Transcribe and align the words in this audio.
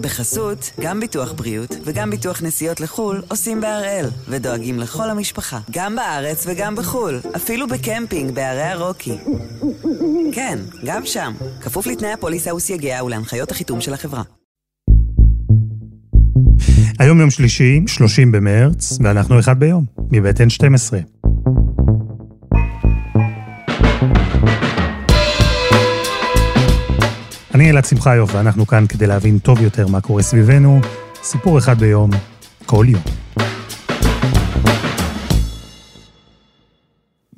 בחסות, 0.00 0.70
גם 0.80 1.00
ביטוח 1.00 1.32
בריאות 1.32 1.76
וגם 1.84 2.10
ביטוח 2.10 2.42
נסיעות 2.42 2.80
לחו"ל 2.80 3.22
עושים 3.28 3.60
בהראל, 3.60 4.06
ודואגים 4.28 4.78
לכל 4.78 5.10
המשפחה, 5.10 5.58
גם 5.70 5.96
בארץ 5.96 6.44
וגם 6.46 6.76
בחו"ל, 6.76 7.20
אפילו 7.36 7.68
בקמפינג 7.68 8.34
בערי 8.34 8.62
הרוקי. 8.62 9.16
כן, 10.32 10.58
גם 10.84 11.06
שם, 11.06 11.32
כפוף 11.60 11.86
לתנאי 11.86 12.12
הפוליסה 12.12 12.54
וסייגיה 12.54 13.04
ולהנחיות 13.04 13.50
החיתום 13.50 13.80
של 13.80 13.94
החברה. 13.94 14.22
היום 16.98 17.20
יום 17.20 17.30
שלישי, 17.30 17.80
30 17.86 18.32
במרץ, 18.32 18.98
ואנחנו 19.02 19.40
אחד 19.40 19.60
ביום, 19.60 19.84
מבית 20.12 20.40
N12. 20.40 21.19
אלעד 27.70 27.84
שמחיוף, 27.84 28.34
ואנחנו 28.34 28.66
כאן 28.66 28.84
כדי 28.88 29.06
להבין 29.06 29.38
טוב 29.38 29.60
יותר 29.60 29.86
מה 29.86 30.00
קורה 30.00 30.22
סביבנו. 30.22 30.80
סיפור 31.22 31.58
אחד 31.58 31.78
ביום, 31.78 32.10
כל 32.66 32.86
יום. 32.88 33.02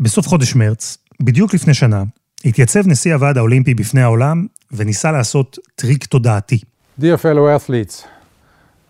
בסוף 0.00 0.26
חודש 0.26 0.54
מרץ, 0.54 0.98
בדיוק 1.22 1.54
לפני 1.54 1.74
שנה, 1.74 2.02
התייצב 2.44 2.80
נשיא 2.86 3.14
הוועד 3.14 3.38
האולימפי 3.38 3.74
בפני 3.74 4.02
העולם 4.02 4.46
וניסה 4.72 5.12
לעשות 5.12 5.58
טריק 5.74 6.04
תודעתי. 6.04 6.58
Dear 7.00 7.16
fellow 7.16 7.46
athletes, 7.58 8.04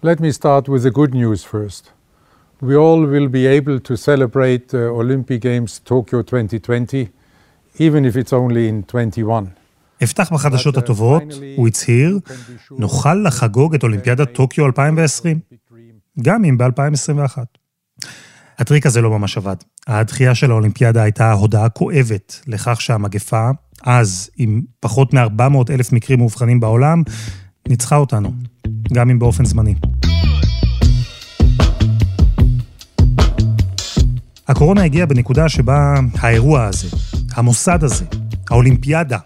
let 0.04 0.20
me 0.20 0.32
start 0.40 0.68
with 0.68 0.82
the 0.82 0.90
good 0.90 1.14
news 1.14 1.44
first. 1.44 1.90
We 2.62 2.76
all 2.76 3.00
will 3.14 3.28
be 3.28 3.46
able 3.58 3.78
to 3.88 3.96
celebrate 3.96 4.68
the 4.68 4.84
Olympic 5.00 5.40
Games 5.40 5.80
Tokyo 5.84 6.22
2020, 6.22 7.08
even 7.78 8.04
if 8.04 8.16
it's 8.16 8.32
only 8.32 8.68
in 8.68 8.82
21. 8.82 9.61
אפתח 10.02 10.32
בחדשות 10.32 10.76
הטובות, 10.76 11.22
הוא 11.56 11.68
הצהיר, 11.68 12.18
נוכל 12.78 13.14
לחגוג 13.14 13.74
את 13.74 13.82
אולימפיאדת 13.82 14.32
טוקיו 14.32 14.66
2020, 14.66 15.38
גם 16.22 16.44
אם 16.44 16.58
ב-2021. 16.58 17.38
הטריק 18.58 18.86
הזה 18.86 19.00
לא 19.00 19.10
ממש 19.10 19.36
עבד. 19.36 19.56
הדחייה 19.86 20.34
של 20.34 20.50
האולימפיאדה 20.50 21.02
הייתה 21.02 21.32
הודעה 21.32 21.68
כואבת 21.68 22.40
לכך 22.46 22.80
שהמגפה, 22.80 23.50
אז 23.82 24.30
עם 24.36 24.62
פחות 24.80 25.14
מ-400 25.14 25.70
אלף 25.70 25.92
מקרים 25.92 26.18
מאובחנים 26.18 26.60
בעולם, 26.60 27.02
ניצחה 27.68 27.96
אותנו, 27.96 28.32
גם 28.92 29.10
אם 29.10 29.18
באופן 29.18 29.44
זמני. 29.44 29.74
הקורונה 34.48 34.84
הגיעה 34.84 35.06
בנקודה 35.06 35.48
שבה 35.48 35.94
האירוע 36.18 36.64
הזה, 36.64 36.88
המוסד 37.34 37.84
הזה, 37.84 38.04
האולימפיאדה, 38.50 39.18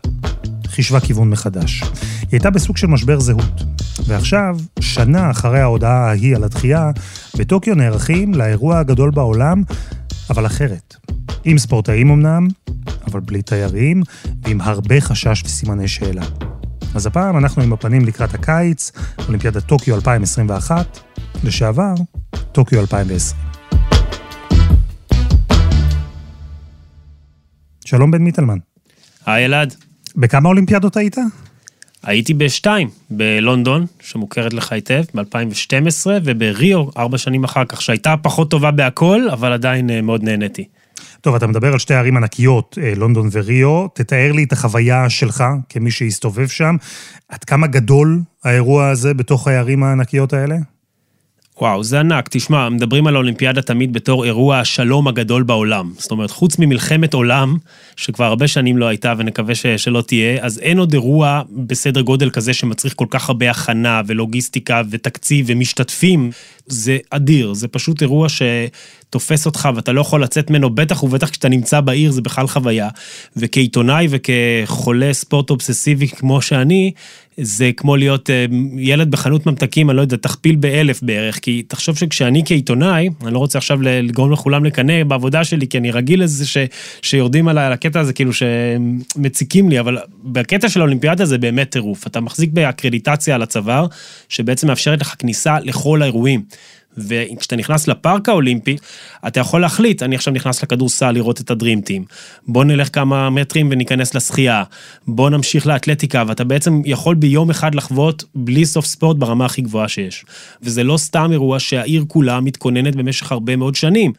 חישבה 0.66 1.00
כיוון 1.00 1.30
מחדש. 1.30 1.82
היא 1.82 2.28
הייתה 2.32 2.50
בסוג 2.50 2.76
של 2.76 2.86
משבר 2.86 3.20
זהות. 3.20 3.62
ועכשיו, 4.06 4.56
שנה 4.80 5.30
אחרי 5.30 5.60
ההודעה 5.60 6.08
ההיא 6.08 6.36
על 6.36 6.44
הדחייה, 6.44 6.90
בטוקיו 7.38 7.74
נערכים 7.74 8.34
לאירוע 8.34 8.78
הגדול 8.78 9.10
בעולם, 9.10 9.62
אבל 10.30 10.46
אחרת. 10.46 10.96
עם 11.44 11.58
ספורטאים 11.58 12.10
אמנם, 12.10 12.48
אבל 13.06 13.20
בלי 13.20 13.42
תיירים, 13.42 14.02
ועם 14.42 14.60
הרבה 14.60 15.00
חשש 15.00 15.42
וסימני 15.44 15.88
שאלה. 15.88 16.24
אז 16.94 17.06
הפעם 17.06 17.38
אנחנו 17.38 17.62
עם 17.62 17.72
הפנים 17.72 18.04
לקראת 18.04 18.34
הקיץ, 18.34 18.92
אולימפיאדת 19.26 19.64
טוקיו 19.66 19.94
2021, 19.94 20.98
לשעבר, 21.44 21.94
טוקיו 22.52 22.80
2020. 22.80 23.46
שלום 27.84 28.10
בן 28.10 28.22
מיטלמן. 28.22 28.58
היי 29.26 29.44
אלעד. 29.44 29.74
בכמה 30.16 30.48
אולימפיאדות 30.48 30.96
היית? 30.96 31.16
הייתי 32.02 32.34
בשתיים, 32.34 32.88
בלונדון, 33.10 33.86
שמוכרת 34.00 34.52
לך 34.52 34.72
היטב, 34.72 35.02
ב-2012, 35.14 36.06
ובריו, 36.24 36.84
ארבע 36.96 37.18
שנים 37.18 37.44
אחר 37.44 37.64
כך, 37.64 37.82
שהייתה 37.82 38.14
פחות 38.22 38.50
טובה 38.50 38.70
בהכל, 38.70 39.28
אבל 39.32 39.52
עדיין 39.52 39.90
אה, 39.90 40.02
מאוד 40.02 40.22
נהניתי. 40.22 40.64
טוב, 41.20 41.34
אתה 41.34 41.46
מדבר 41.46 41.72
על 41.72 41.78
שתי 41.78 41.94
ערים 41.94 42.16
ענקיות, 42.16 42.78
אה, 42.82 42.92
לונדון 42.96 43.28
וריו. 43.32 43.86
תתאר 43.94 44.32
לי 44.32 44.44
את 44.44 44.52
החוויה 44.52 45.10
שלך, 45.10 45.44
כמי 45.68 45.90
שהסתובב 45.90 46.46
שם. 46.46 46.76
עד 47.28 47.44
כמה 47.44 47.66
גדול 47.66 48.20
האירוע 48.44 48.88
הזה 48.88 49.14
בתוך 49.14 49.48
הערים 49.48 49.82
הענקיות 49.82 50.32
האלה? 50.32 50.56
וואו, 51.60 51.84
זה 51.84 52.00
ענק. 52.00 52.28
תשמע, 52.30 52.68
מדברים 52.68 53.06
על 53.06 53.14
האולימפיאדה 53.14 53.62
תמיד 53.62 53.92
בתור 53.92 54.24
אירוע 54.24 54.58
השלום 54.58 55.08
הגדול 55.08 55.42
בעולם. 55.42 55.92
זאת 55.98 56.10
אומרת, 56.10 56.30
חוץ 56.30 56.58
ממלחמת 56.58 57.14
עולם, 57.14 57.56
שכבר 57.96 58.24
הרבה 58.24 58.48
שנים 58.48 58.76
לא 58.76 58.86
הייתה 58.86 59.14
ונקווה 59.18 59.54
ש- 59.54 59.66
שלא 59.66 60.02
תהיה, 60.06 60.44
אז 60.44 60.58
אין 60.58 60.78
עוד 60.78 60.92
אירוע 60.92 61.42
בסדר 61.50 62.00
גודל 62.00 62.30
כזה 62.30 62.52
שמצריך 62.54 62.94
כל 62.96 63.06
כך 63.10 63.28
הרבה 63.28 63.50
הכנה 63.50 64.02
ולוגיסטיקה 64.06 64.82
ותקציב 64.90 65.46
ומשתתפים. 65.48 66.30
זה 66.66 66.98
אדיר, 67.10 67.54
זה 67.54 67.68
פשוט 67.68 68.02
אירוע 68.02 68.28
שתופס 68.28 69.46
אותך 69.46 69.68
ואתה 69.74 69.92
לא 69.92 70.00
יכול 70.00 70.22
לצאת 70.22 70.50
ממנו, 70.50 70.70
בטח 70.70 71.02
ובטח 71.02 71.30
כשאתה 71.30 71.48
נמצא 71.48 71.80
בעיר 71.80 72.10
זה 72.10 72.22
בכלל 72.22 72.46
חוויה. 72.46 72.88
וכעיתונאי 73.36 74.08
וכחולה 74.10 75.12
ספורט 75.12 75.50
אובססיבי 75.50 76.08
כמו 76.08 76.42
שאני, 76.42 76.92
זה 77.40 77.70
כמו 77.76 77.96
להיות 77.96 78.30
אה, 78.30 78.46
ילד 78.78 79.10
בחנות 79.10 79.46
ממתקים, 79.46 79.90
אני 79.90 79.96
לא 79.96 80.02
יודע, 80.02 80.16
תכפיל 80.16 80.56
באלף 80.56 81.02
בערך, 81.02 81.38
כי 81.38 81.62
תחשוב 81.68 81.96
שכשאני 81.96 82.42
כעיתונאי, 82.46 83.08
אני 83.24 83.34
לא 83.34 83.38
רוצה 83.38 83.58
עכשיו 83.58 83.82
לגרום 83.82 84.32
לכולם 84.32 84.64
לקנא 84.64 85.04
בעבודה 85.04 85.44
שלי, 85.44 85.68
כי 85.68 85.78
אני 85.78 85.90
רגיל 85.90 86.22
לזה 86.22 86.46
ש, 86.46 86.56
שיורדים 87.02 87.48
על 87.48 87.58
הקטע 87.58 88.00
הזה, 88.00 88.12
כאילו 88.12 88.30
שמציקים 88.32 89.68
לי, 89.68 89.80
אבל 89.80 89.98
בקטע 90.24 90.68
של 90.68 90.80
האולימפיאדה 90.80 91.24
זה 91.24 91.38
באמת 91.38 91.70
טירוף. 91.70 92.06
אתה 92.06 92.20
מחזיק 92.20 92.50
באקרדיטציה 92.52 93.34
על 93.34 93.42
הצוואר, 93.42 93.86
שבעצם 94.28 94.66
מאפשרת 94.66 95.00
לך 95.00 95.14
כניסה 95.18 95.60
לכל 95.60 96.02
האירועים. 96.02 96.42
וכשאתה 96.98 97.56
נכנס 97.56 97.88
לפארק 97.88 98.28
האולימפי, 98.28 98.76
אתה 99.26 99.40
יכול 99.40 99.60
להחליט, 99.60 100.02
אני 100.02 100.14
עכשיו 100.14 100.34
נכנס 100.34 100.62
לכדורסל 100.62 101.10
לראות 101.10 101.40
את 101.40 101.50
הדרימטים, 101.50 102.04
בוא 102.48 102.64
נלך 102.64 102.94
כמה 102.94 103.30
מטרים 103.30 103.68
וניכנס 103.70 104.14
לשחייה, 104.14 104.62
בוא 105.06 105.30
נמשיך 105.30 105.66
לאתלטיקה, 105.66 106.24
ואתה 106.26 106.44
בעצם 106.44 106.82
יכול 106.84 107.14
ביום 107.14 107.50
אחד 107.50 107.74
לחוות 107.74 108.24
בלי 108.34 108.66
סוף 108.66 108.86
ספורט 108.86 109.16
ברמה 109.16 109.44
הכי 109.44 109.62
גבוהה 109.62 109.88
שיש. 109.88 110.24
וזה 110.62 110.84
לא 110.84 110.96
סתם 110.96 111.28
אירוע 111.32 111.60
שהעיר 111.60 112.04
כולה 112.08 112.40
מתכוננת 112.40 112.96
במשך 112.96 113.32
הרבה 113.32 113.56
מאוד 113.56 113.74
שנים. 113.74 114.12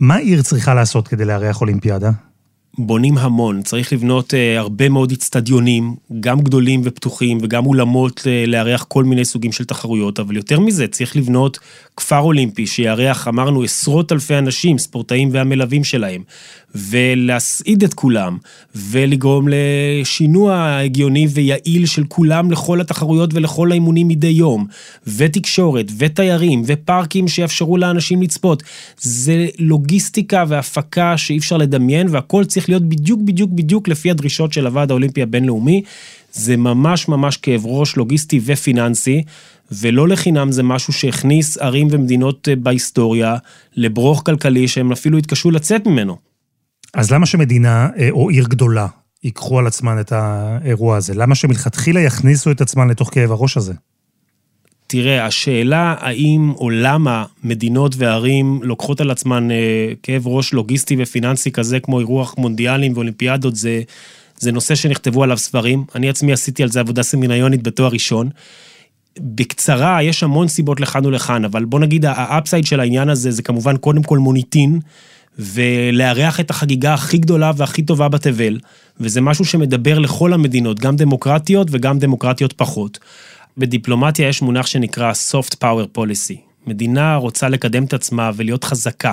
מה 0.00 0.16
עיר 0.16 0.42
צריכה 0.42 0.74
לעשות 0.74 1.08
כדי 1.08 1.24
לארח 1.24 1.60
אולימפיאדה? 1.60 2.10
בונים 2.78 3.18
המון, 3.18 3.62
צריך 3.62 3.92
לבנות 3.92 4.30
uh, 4.34 4.58
הרבה 4.58 4.88
מאוד 4.88 5.12
אצטדיונים, 5.12 5.94
גם 6.20 6.40
גדולים 6.40 6.80
ופתוחים 6.84 7.38
וגם 7.42 7.66
אולמות 7.66 8.20
uh, 8.20 8.50
לארח 8.50 8.84
כל 8.88 9.04
מיני 9.04 9.24
סוגים 9.24 9.52
של 9.52 9.64
תחרויות, 9.64 10.20
אבל 10.20 10.36
יותר 10.36 10.60
מזה, 10.60 10.86
צריך 10.86 11.16
לבנות 11.16 11.58
כפר 11.98 12.18
אולימפי 12.18 12.66
שיארח, 12.66 13.28
אמרנו, 13.28 13.62
עשרות 13.62 14.12
אלפי 14.12 14.38
אנשים, 14.38 14.78
ספורטאים 14.78 15.28
והמלווים 15.32 15.84
שלהם, 15.84 16.22
ולהסעיד 16.74 17.84
את 17.84 17.94
כולם, 17.94 18.38
ולגרום 18.74 19.46
לשינוע 19.48 20.78
הגיוני 20.84 21.26
ויעיל 21.30 21.86
של 21.86 22.04
כולם 22.08 22.50
לכל 22.50 22.80
התחרויות 22.80 23.34
ולכל 23.34 23.70
האימונים 23.70 24.08
מדי 24.08 24.26
יום, 24.26 24.66
ותקשורת, 25.06 25.86
ותיירים, 25.98 26.62
ופארקים 26.66 27.28
שיאפשרו 27.28 27.76
לאנשים 27.76 28.22
לצפות. 28.22 28.62
זה 29.00 29.46
לוגיסטיקה 29.58 30.44
והפקה 30.48 31.16
שאי 31.16 31.38
אפשר 31.38 31.56
לדמיין, 31.56 32.06
והכל 32.10 32.44
צריך 32.44 32.68
להיות 32.68 32.82
בדיוק 32.82 33.20
בדיוק 33.20 33.50
בדיוק 33.50 33.88
לפי 33.88 34.10
הדרישות 34.10 34.52
של 34.52 34.66
הוועד 34.66 34.90
האולימפי 34.90 35.22
הבינלאומי. 35.22 35.82
זה 36.32 36.56
ממש 36.56 37.08
ממש 37.08 37.36
כאב 37.36 37.66
ראש 37.66 37.96
לוגיסטי 37.96 38.40
ופיננסי, 38.44 39.22
ולא 39.72 40.08
לחינם 40.08 40.52
זה 40.52 40.62
משהו 40.62 40.92
שהכניס 40.92 41.58
ערים 41.58 41.88
ומדינות 41.90 42.48
בהיסטוריה 42.58 43.36
לברוך 43.76 44.22
כלכלי 44.26 44.68
שהם 44.68 44.92
אפילו 44.92 45.18
התקשו 45.18 45.50
לצאת 45.50 45.86
ממנו. 45.86 46.16
אז 46.94 47.10
למה 47.12 47.26
שמדינה 47.26 47.88
אה, 47.98 48.08
או 48.10 48.28
עיר 48.28 48.44
גדולה 48.44 48.86
ייקחו 49.24 49.58
על 49.58 49.66
עצמן 49.66 50.00
את 50.00 50.12
האירוע 50.12 50.96
הזה? 50.96 51.14
למה 51.14 51.34
שמלכתחילה 51.34 52.00
יכניסו 52.00 52.50
את 52.50 52.60
עצמן 52.60 52.88
לתוך 52.88 53.10
כאב 53.14 53.32
הראש 53.32 53.56
הזה? 53.56 53.72
תראה, 54.86 55.26
השאלה 55.26 55.94
האם 55.98 56.52
או 56.56 56.70
למה 56.70 57.24
מדינות 57.44 57.94
וערים 57.98 58.60
לוקחות 58.62 59.00
על 59.00 59.10
עצמן 59.10 59.50
אה, 59.50 59.92
כאב 60.02 60.26
ראש 60.26 60.52
לוגיסטי 60.52 60.96
ופיננסי 60.98 61.52
כזה 61.52 61.80
כמו 61.80 61.98
אירוח 61.98 62.34
מונדיאלים 62.38 62.92
ואולימפיאדות, 62.94 63.56
זה, 63.56 63.82
זה 64.38 64.52
נושא 64.52 64.74
שנכתבו 64.74 65.22
עליו 65.22 65.38
ספרים. 65.38 65.84
אני 65.94 66.08
עצמי 66.08 66.32
עשיתי 66.32 66.62
על 66.62 66.68
זה 66.70 66.80
עבודה 66.80 67.02
סמינריונית 67.02 67.62
בתואר 67.62 67.88
ראשון. 67.88 68.28
בקצרה, 69.20 70.02
יש 70.02 70.22
המון 70.22 70.48
סיבות 70.48 70.80
לכאן 70.80 71.06
ולכאן, 71.06 71.44
אבל 71.44 71.64
בוא 71.64 71.80
נגיד, 71.80 72.04
האפסייד 72.04 72.66
של 72.66 72.80
העניין 72.80 73.08
הזה 73.08 73.30
זה 73.30 73.42
כמובן 73.42 73.76
קודם 73.76 74.02
כל 74.02 74.18
מוניטין. 74.18 74.80
ולארח 75.38 76.40
את 76.40 76.50
החגיגה 76.50 76.94
הכי 76.94 77.18
גדולה 77.18 77.52
והכי 77.56 77.82
טובה 77.82 78.08
בתבל, 78.08 78.58
וזה 79.00 79.20
משהו 79.20 79.44
שמדבר 79.44 79.98
לכל 79.98 80.32
המדינות, 80.32 80.80
גם 80.80 80.96
דמוקרטיות 80.96 81.68
וגם 81.70 81.98
דמוקרטיות 81.98 82.52
פחות. 82.52 82.98
בדיפלומטיה 83.58 84.28
יש 84.28 84.42
מונח 84.42 84.66
שנקרא 84.66 85.12
Soft 85.12 85.54
Power 85.64 85.98
Policy. 85.98 86.36
מדינה 86.66 87.16
רוצה 87.16 87.48
לקדם 87.48 87.84
את 87.84 87.94
עצמה 87.94 88.30
ולהיות 88.36 88.64
חזקה, 88.64 89.12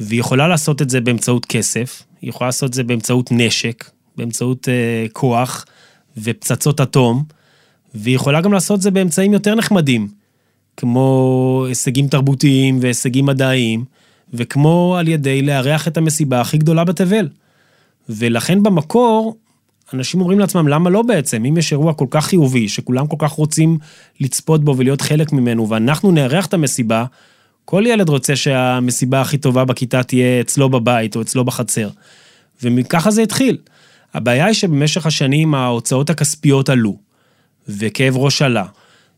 והיא 0.00 0.20
יכולה 0.20 0.48
לעשות 0.48 0.82
את 0.82 0.90
זה 0.90 1.00
באמצעות 1.00 1.46
כסף, 1.46 2.02
היא 2.22 2.30
יכולה 2.30 2.48
לעשות 2.48 2.68
את 2.68 2.74
זה 2.74 2.84
באמצעות 2.84 3.32
נשק, 3.32 3.90
באמצעות 4.16 4.68
uh, 4.68 5.12
כוח 5.12 5.64
ופצצות 6.16 6.80
אטום, 6.80 7.24
והיא 7.94 8.16
יכולה 8.16 8.40
גם 8.40 8.52
לעשות 8.52 8.82
זה 8.82 8.90
באמצעים 8.90 9.32
יותר 9.32 9.54
נחמדים, 9.54 10.08
כמו 10.76 11.64
הישגים 11.68 12.08
תרבותיים 12.08 12.78
והישגים 12.80 13.26
מדעיים, 13.26 13.84
וכמו 14.34 14.96
על 14.98 15.08
ידי 15.08 15.42
לארח 15.42 15.88
את 15.88 15.96
המסיבה 15.96 16.40
הכי 16.40 16.58
גדולה 16.58 16.84
בתבל. 16.84 17.28
ולכן 18.08 18.62
במקור, 18.62 19.36
אנשים 19.94 20.20
אומרים 20.20 20.38
לעצמם, 20.38 20.68
למה 20.68 20.90
לא 20.90 21.02
בעצם? 21.02 21.44
אם 21.44 21.56
יש 21.56 21.72
אירוע 21.72 21.94
כל 21.94 22.06
כך 22.10 22.26
חיובי, 22.26 22.68
שכולם 22.68 23.06
כל 23.06 23.16
כך 23.18 23.30
רוצים 23.30 23.78
לצפות 24.20 24.64
בו 24.64 24.76
ולהיות 24.76 25.00
חלק 25.00 25.32
ממנו, 25.32 25.68
ואנחנו 25.68 26.10
נארח 26.10 26.46
את 26.46 26.54
המסיבה, 26.54 27.04
כל 27.64 27.84
ילד 27.86 28.08
רוצה 28.08 28.36
שהמסיבה 28.36 29.20
הכי 29.20 29.38
טובה 29.38 29.64
בכיתה 29.64 30.02
תהיה 30.02 30.40
אצלו 30.40 30.68
בבית 30.68 31.16
או 31.16 31.22
אצלו 31.22 31.44
בחצר. 31.44 31.88
וככה 32.62 33.10
זה 33.10 33.22
התחיל. 33.22 33.58
הבעיה 34.14 34.46
היא 34.46 34.54
שבמשך 34.54 35.06
השנים 35.06 35.54
ההוצאות 35.54 36.10
הכספיות 36.10 36.68
עלו, 36.68 36.96
וכאב 37.67 38.17
ראש 38.17 38.41
עלה. 38.41 38.65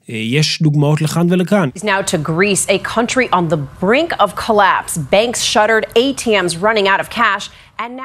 יש 0.08 0.62
דוגמאות 0.62 1.02
לכאן 1.02 1.28
ולכאן. 1.30 1.70
Now 1.78 2.02
to 2.02 2.18
Greece, 2.18 2.66
a 2.70 2.80
country 2.80 3.30
on 3.34 3.48
the 3.50 3.60
brink 3.82 4.14
of 4.20 4.36
collapse. 4.36 4.98
Banks 4.98 5.42
shuttered, 5.44 5.86
ATMs 5.96 6.62
running 6.62 6.88
out 6.88 7.00
of 7.00 7.10
cash. 7.10 7.50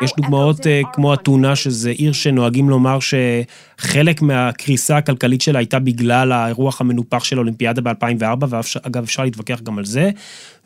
יש 0.04 0.12
דוגמאות 0.18 0.68
כמו 0.94 1.14
אתונה, 1.14 1.56
שזה 1.56 1.90
עיר 1.90 2.14
שנוהגים 2.14 2.70
לומר 2.70 2.98
שחלק 3.00 4.22
מהקריסה 4.22 4.98
הכלכלית 4.98 5.42
שלה 5.42 5.60
הייתה 5.60 5.80
בגלל 5.80 6.32
האירוח 6.32 6.82
המנופח 6.82 7.24
של 7.24 7.38
האולימפיאדה 7.38 7.82
ב-2004, 7.82 8.46
ואגב 8.50 9.04
אפשר 9.04 9.24
להתווכח 9.24 9.62
גם 9.62 9.78
על 9.78 9.86
זה. 9.86 10.10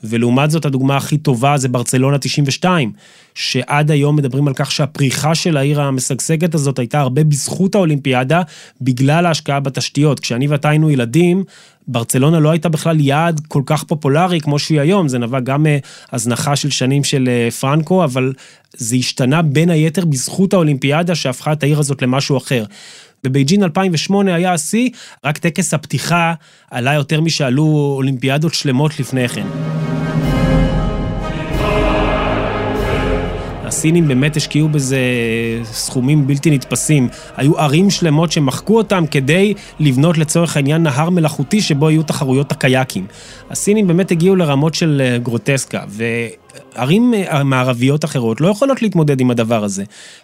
ולעומת 0.03 0.51
זאת 0.51 0.65
הדוגמה 0.65 0.97
הכי 0.97 1.17
טובה 1.17 1.57
זה 1.57 1.67
ברצלונה 1.67 2.17
92, 2.17 2.91
שעד 3.35 3.91
היום 3.91 4.15
מדברים 4.15 4.47
על 4.47 4.53
כך 4.53 4.71
שהפריחה 4.71 5.35
של 5.35 5.57
העיר 5.57 5.81
המשגשגת 5.81 6.55
הזאת 6.55 6.79
הייתה 6.79 6.99
הרבה 6.99 7.23
בזכות 7.23 7.75
האולימפיאדה, 7.75 8.41
בגלל 8.81 9.25
ההשקעה 9.25 9.59
בתשתיות. 9.59 10.19
כשאני 10.19 10.47
ואתה 10.47 10.69
היינו 10.69 10.89
ילדים, 10.89 11.43
ברצלונה 11.87 12.39
לא 12.39 12.51
הייתה 12.51 12.69
בכלל 12.69 12.99
יעד 12.99 13.41
כל 13.47 13.61
כך 13.65 13.83
פופולרי 13.83 14.41
כמו 14.41 14.59
שהיא 14.59 14.81
היום, 14.81 15.07
זה 15.07 15.19
נבע 15.19 15.39
גם 15.39 15.65
מהזנחה 16.11 16.55
של 16.55 16.69
שנים 16.69 17.03
של 17.03 17.29
פרנקו, 17.59 18.03
אבל 18.03 18.33
זה 18.77 18.95
השתנה 18.95 19.41
בין 19.41 19.69
היתר 19.69 20.05
בזכות 20.05 20.53
האולימפיאדה 20.53 21.15
שהפכה 21.15 21.51
את 21.53 21.63
העיר 21.63 21.79
הזאת 21.79 22.01
למשהו 22.01 22.37
אחר. 22.37 22.65
בבייג'ין 23.23 23.63
2008 23.63 24.35
היה 24.35 24.53
השיא, 24.53 24.89
רק 25.25 25.37
טקס 25.37 25.73
הפתיחה 25.73 26.33
עלה 26.71 26.93
יותר 26.93 27.21
משעלו 27.21 27.93
אולימפיאדות 27.97 28.53
שלמות 28.53 28.99
לפני 28.99 29.27
כן. 29.29 29.47
הסינים 33.65 34.07
באמת 34.07 34.37
השקיעו 34.37 34.69
בזה 34.69 34.99
סכומים 35.63 36.27
בלתי 36.27 36.51
נתפסים. 36.51 37.09
היו 37.35 37.59
ערים 37.59 37.89
שלמות 37.89 38.31
שמחקו 38.31 38.77
אותם 38.77 39.03
כדי 39.11 39.53
לבנות 39.79 40.17
לצורך 40.17 40.55
העניין 40.57 40.83
נהר 40.83 41.09
מלאכותי 41.09 41.61
שבו 41.61 41.89
יהיו 41.89 42.03
תחרויות 42.03 42.51
הקייקים. 42.51 43.07
הסינים 43.49 43.87
באמת 43.87 44.11
הגיעו 44.11 44.35
לרמות 44.35 44.73
של 44.73 45.17
גרוטסקה, 45.23 45.83
וערים 45.89 47.13
מערביות 47.45 48.05
אחרות 48.05 48.41
לא 48.41 48.47
יכולות 48.47 48.81
להתמודד 48.81 49.21
עם 49.21 49.31
הדבר 49.31 49.63
הזה, 49.63 49.83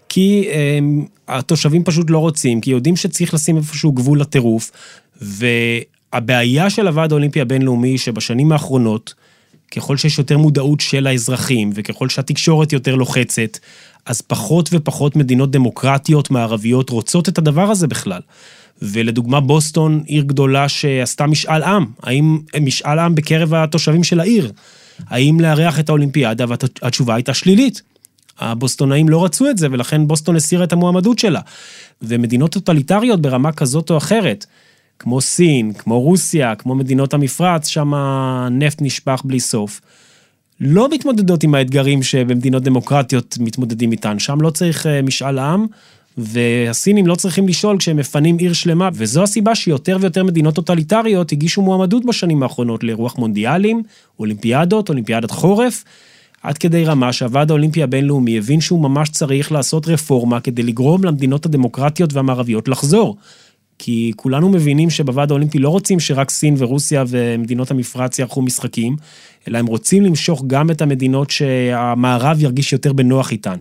כי 0.10 0.48
הם, 0.54 1.06
התושבים 1.28 1.84
פשוט 1.84 2.10
לא 2.10 2.18
רוצים, 2.18 2.62
כי 2.62 2.72
יודעים 2.72 2.96
שצריך 2.96 3.34
לשים 3.34 3.58
איפשהו 3.58 3.92
גבול 3.92 4.22
לטירוף, 4.22 4.72
והבעיה 5.22 6.70
של 6.70 6.88
הוועד 6.88 7.12
האולימפי 7.12 7.42
הבינלאומי 7.42 7.98
שבשנים 7.98 8.52
האחרונות, 8.52 9.14
ככל 9.72 9.98
שיש 9.98 10.18
יותר 10.18 10.38
מודעות 10.38 10.80
של 10.80 11.08
האזרחים, 11.08 11.72
וככל 11.74 12.10
שהתקשורת 12.10 12.74
יותר 12.74 12.96
לוחצת, 12.96 13.58
אז 14.06 14.22
פחות 14.22 14.70
ופחות 14.72 15.16
מדינות 15.16 15.52
דמוקרטיות 15.52 16.32
מערביות 16.32 16.90
רוצות 16.90 17.30
את 17.30 17.38
הדבר 17.38 17.72
הזה 17.72 17.88
בכלל. 17.88 18.22
ולדוגמה 18.82 19.40
בוסטון, 19.40 20.04
עיר 20.06 20.24
גדולה 20.24 20.70
שעשתה 20.70 21.28
משאל 21.28 21.64
עם, 21.64 21.86
האם 22.04 22.40
משאל 22.62 23.00
עם 23.00 23.16
בקרב 23.16 23.54
התושבים 23.54 24.04
של 24.04 24.20
העיר, 24.20 24.52
האם 25.08 25.40
לארח 25.40 25.80
את 25.80 25.90
האולימפיאדה, 25.90 26.46
והתשובה 26.48 27.16
הייתה 27.16 27.34
שלילית. 27.34 27.82
הבוסטונאים 28.40 29.10
לא 29.10 29.26
רצו 29.26 29.50
את 29.50 29.58
זה, 29.58 29.68
ולכן 29.72 30.08
בוסטון 30.08 30.36
הסירה 30.36 30.64
את 30.64 30.74
המועמדות 30.74 31.20
שלה. 31.20 31.40
ומדינות 32.02 32.52
טוטליטריות 32.52 33.22
ברמה 33.22 33.52
כזאת 33.52 33.90
או 33.90 33.98
אחרת, 33.98 34.46
כמו 35.02 35.22
סין, 35.22 35.74
כמו 35.74 36.02
רוסיה, 36.02 36.56
כמו 36.56 36.76
מדינות 36.76 37.14
המפרץ, 37.14 37.68
שם 37.68 37.94
הנפט 37.94 38.82
נשפך 38.82 39.22
בלי 39.26 39.40
סוף. 39.40 39.82
לא 40.60 40.90
מתמודדות 40.90 41.44
עם 41.44 41.56
האתגרים 41.56 42.04
שבמדינות 42.04 42.64
דמוקרטיות 42.64 43.38
מתמודדים 43.40 43.92
איתן. 43.92 44.20
שם 44.20 44.42
לא 44.42 44.50
צריך 44.50 44.86
משאל 45.04 45.40
עם, 45.40 45.66
והסינים 46.18 47.08
לא 47.08 47.16
צריכים 47.16 47.48
לשאול 47.48 47.78
כשהם 47.78 47.98
מפנים 47.98 48.38
עיר 48.38 48.54
שלמה, 48.54 48.90
וזו 48.94 49.24
הסיבה 49.24 49.56
שיותר 49.56 49.98
ויותר 50.02 50.24
מדינות 50.24 50.56
טוטליטריות 50.56 51.32
הגישו 51.32 51.62
מועמדות 51.62 52.06
בשנים 52.06 52.44
האחרונות 52.44 52.84
לאירוח 52.84 53.18
מונדיאלים, 53.18 53.84
אולימפיאדות, 54.20 54.90
אולימפיאדת 54.90 55.32
חורף, 55.32 55.84
עד 56.44 56.58
כדי 56.58 56.86
רמה 56.86 57.14
שהוועד 57.14 57.52
האולימפי 57.52 57.84
הבינלאומי 57.84 58.38
הבין 58.38 58.62
שהוא 58.62 58.82
ממש 58.82 59.10
צריך 59.10 59.52
לעשות 59.52 59.88
רפורמה 59.88 60.40
כדי 60.40 60.64
לגרום 60.64 61.04
למדינות 61.04 61.46
הדמוקרטיות 61.46 62.14
והמערביות 62.14 62.68
לחזור. 62.68 63.18
כי 63.84 64.12
כולנו 64.16 64.50
מבינים 64.50 64.90
שבוועד 64.90 65.32
האולימפי 65.32 65.60
לא 65.60 65.70
רוצים 65.70 66.00
שרק 66.00 66.30
סין 66.30 66.56
ורוסיה 66.58 67.04
ומדינות 67.08 67.72
המפרץ 67.72 68.20
יערכו 68.20 68.42
משחקים, 68.42 68.96
אלא 69.48 69.58
הם 69.58 69.66
רוצים 69.66 70.04
למשוך 70.04 70.44
גם 70.48 70.72
את 70.72 70.82
המדינות 70.82 71.30
שהמערב 71.30 72.42
ירגיש 72.42 72.74
יותר 72.74 72.94
בנוח 72.94 73.32
איתן. 73.32 73.58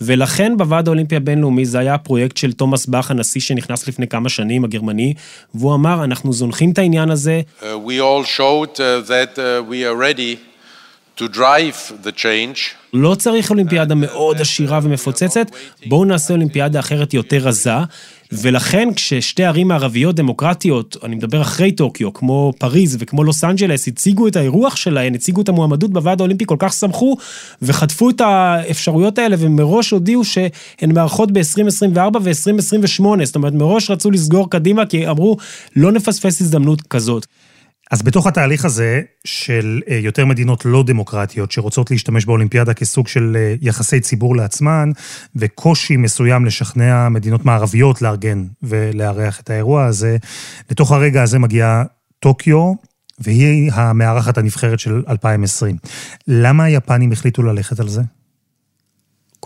ולכן 0.00 0.52
בוועד 0.56 0.88
האולימפי 0.88 1.16
הבינלאומי 1.16 1.64
זה 1.64 1.78
היה 1.78 1.94
הפרויקט 1.94 2.36
של 2.36 2.52
תומאס 2.52 2.86
באך, 2.86 3.10
הנשיא 3.10 3.40
שנכנס 3.40 3.88
לפני 3.88 4.06
כמה 4.06 4.28
שנים, 4.28 4.64
הגרמני, 4.64 5.14
והוא 5.54 5.74
אמר, 5.74 6.04
אנחנו 6.04 6.32
זונחים 6.32 6.70
את 6.70 6.78
העניין 6.78 7.10
הזה. 7.10 7.40
Uh, 7.60 7.64
we 7.64 8.00
all 8.00 8.24
showed 8.38 8.76
uh, 8.76 9.08
that 9.08 9.38
uh, 9.38 9.70
we 9.70 9.84
are 9.84 9.96
ready 9.96 10.57
לא 12.92 13.14
צריך 13.14 13.50
אולימפיאדה 13.50 13.94
מאוד 13.94 14.40
עשירה 14.40 14.80
ומפוצצת, 14.82 15.46
בואו 15.86 16.04
נעשה 16.04 16.34
אולימפיאדה 16.34 16.80
אחרת 16.80 17.14
יותר 17.14 17.36
רזה. 17.36 17.70
ולכן 18.32 18.88
כששתי 18.96 19.44
ערים 19.44 19.68
מערביות 19.68 20.16
דמוקרטיות, 20.16 20.96
אני 21.04 21.16
מדבר 21.16 21.42
אחרי 21.42 21.72
טוקיו, 21.72 22.12
כמו 22.12 22.52
פריז 22.58 22.96
וכמו 23.00 23.24
לוס 23.24 23.44
אנג'לס, 23.44 23.88
הציגו 23.88 24.28
את 24.28 24.36
האירוח 24.36 24.76
שלהן, 24.76 25.14
הציגו 25.14 25.40
את 25.40 25.48
המועמדות 25.48 25.92
בוועד 25.92 26.20
האולימפי, 26.20 26.44
כל 26.46 26.56
כך 26.58 26.72
שמחו 26.72 27.16
וחטפו 27.62 28.10
את 28.10 28.20
האפשרויות 28.20 29.18
האלה, 29.18 29.36
ומראש 29.38 29.90
הודיעו 29.90 30.24
שהן 30.24 30.94
מארחות 30.94 31.32
ב-2024 31.32 32.18
ו-2028, 32.22 33.24
זאת 33.24 33.36
אומרת, 33.36 33.52
מראש 33.52 33.90
רצו 33.90 34.10
לסגור 34.10 34.50
קדימה, 34.50 34.86
כי 34.86 35.08
אמרו, 35.08 35.36
לא 35.76 35.92
נפספס 35.92 36.40
הזדמנות 36.40 36.82
כזאת. 36.82 37.26
אז 37.90 38.02
בתוך 38.02 38.26
התהליך 38.26 38.64
הזה 38.64 39.02
של 39.24 39.80
יותר 39.88 40.26
מדינות 40.26 40.64
לא 40.64 40.82
דמוקרטיות 40.82 41.52
שרוצות 41.52 41.90
להשתמש 41.90 42.24
באולימפיאדה 42.24 42.74
כסוג 42.74 43.08
של 43.08 43.36
יחסי 43.60 44.00
ציבור 44.00 44.36
לעצמן, 44.36 44.90
וקושי 45.36 45.96
מסוים 45.96 46.44
לשכנע 46.44 47.08
מדינות 47.08 47.44
מערביות 47.44 48.02
לארגן 48.02 48.44
ולארח 48.62 49.40
את 49.40 49.50
האירוע 49.50 49.84
הזה, 49.84 50.16
לתוך 50.70 50.92
הרגע 50.92 51.22
הזה 51.22 51.38
מגיעה 51.38 51.84
טוקיו, 52.20 52.72
והיא 53.18 53.72
המארחת 53.72 54.38
הנבחרת 54.38 54.78
של 54.78 55.02
2020. 55.08 55.76
למה 56.28 56.64
היפנים 56.64 57.12
החליטו 57.12 57.42
ללכת 57.42 57.80
על 57.80 57.88
זה? 57.88 58.02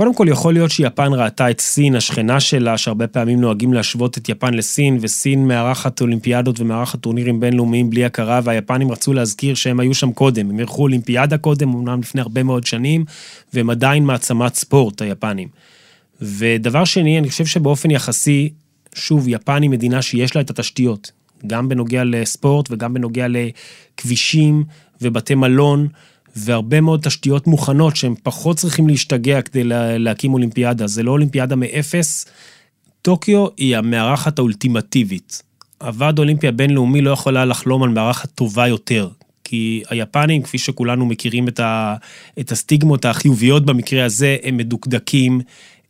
קודם 0.02 0.14
כל, 0.14 0.26
יכול 0.28 0.54
להיות 0.54 0.70
שיפן 0.70 1.12
ראתה 1.12 1.50
את 1.50 1.60
סין, 1.60 1.94
השכנה 1.96 2.40
שלה, 2.40 2.78
שהרבה 2.78 3.06
פעמים 3.06 3.40
נוהגים 3.40 3.72
להשוות 3.72 4.18
את 4.18 4.28
יפן 4.28 4.54
לסין, 4.54 4.98
וסין 5.00 5.48
מארחת 5.48 6.00
אולימפיאדות 6.00 6.60
ומארחת 6.60 7.00
טורנירים 7.00 7.40
בינלאומיים 7.40 7.90
בלי 7.90 8.04
הכרה, 8.04 8.40
והיפנים 8.44 8.90
רצו 8.90 9.12
להזכיר 9.12 9.54
שהם 9.54 9.80
היו 9.80 9.94
שם 9.94 10.12
קודם. 10.12 10.50
הם 10.50 10.58
אירחו 10.58 10.82
אולימפיאדה 10.82 11.38
קודם, 11.38 11.72
אמנם 11.72 12.00
לפני 12.00 12.20
הרבה 12.20 12.42
מאוד 12.42 12.66
שנים, 12.66 13.04
והם 13.54 13.70
עדיין 13.70 14.04
מעצמת 14.04 14.54
ספורט, 14.54 15.02
היפנים. 15.02 15.48
ודבר 16.22 16.84
שני, 16.84 17.18
אני 17.18 17.30
חושב 17.30 17.46
שבאופן 17.46 17.90
יחסי, 17.90 18.50
שוב, 18.94 19.28
יפן 19.28 19.62
היא 19.62 19.70
מדינה 19.70 20.02
שיש 20.02 20.36
לה 20.36 20.40
את 20.42 20.50
התשתיות, 20.50 21.10
גם 21.46 21.68
בנוגע 21.68 22.02
לספורט 22.04 22.70
וגם 22.70 22.94
בנוגע 22.94 23.26
לכבישים 23.28 24.64
ובתי 25.02 25.34
מלון. 25.34 25.88
והרבה 26.36 26.80
מאוד 26.80 27.00
תשתיות 27.02 27.46
מוכנות 27.46 27.96
שהם 27.96 28.14
פחות 28.22 28.56
צריכים 28.56 28.88
להשתגע 28.88 29.42
כדי 29.42 29.64
להקים 29.98 30.34
אולימפיאדה. 30.34 30.86
זה 30.86 31.02
לא 31.02 31.10
אולימפיאדה 31.10 31.56
מאפס. 31.56 32.26
טוקיו 33.02 33.46
היא 33.56 33.76
המארחת 33.76 34.38
האולטימטיבית. 34.38 35.42
הוועד 35.82 36.18
האולימפי 36.18 36.48
הבינלאומי 36.48 37.00
לא 37.00 37.10
יכולה 37.10 37.44
לחלום 37.44 37.82
על 37.82 37.88
מארחת 37.88 38.30
טובה 38.30 38.68
יותר. 38.68 39.08
כי 39.44 39.82
היפנים, 39.88 40.42
כפי 40.42 40.58
שכולנו 40.58 41.06
מכירים 41.06 41.48
את, 41.48 41.60
ה, 41.60 41.96
את 42.40 42.52
הסטיגמות 42.52 43.04
החיוביות 43.04 43.64
במקרה 43.64 44.04
הזה, 44.04 44.36
הם 44.42 44.56
מדוקדקים, 44.56 45.40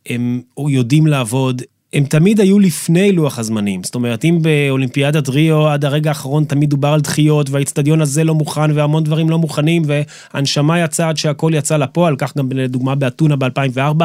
הם 0.06 0.40
יודעים 0.68 1.06
לעבוד, 1.06 1.62
הם 1.92 2.04
תמיד 2.04 2.40
היו 2.40 2.58
לפני 2.58 3.12
לוח 3.12 3.38
הזמנים. 3.38 3.82
זאת 3.82 3.94
אומרת, 3.94 4.24
אם 4.24 4.38
באולימפיאדת 4.42 5.28
ריו 5.28 5.68
עד 5.68 5.84
הרגע 5.84 6.10
האחרון 6.10 6.44
תמיד 6.44 6.70
דובר 6.70 6.88
על 6.88 7.00
דחיות, 7.00 7.50
והאיצטדיון 7.50 8.00
הזה 8.00 8.24
לא 8.24 8.34
מוכן, 8.34 8.70
והמון 8.70 9.04
דברים 9.04 9.30
לא 9.30 9.38
מוכנים, 9.38 9.82
והנשמה 9.86 10.80
יצאה 10.80 11.08
עד 11.08 11.16
שהכל 11.16 11.52
יצא 11.54 11.76
לפועל, 11.76 12.16
כך 12.16 12.36
גם 12.36 12.52
לדוגמה 12.52 12.94
באתונה 12.94 13.36
ב-2004, 13.36 14.04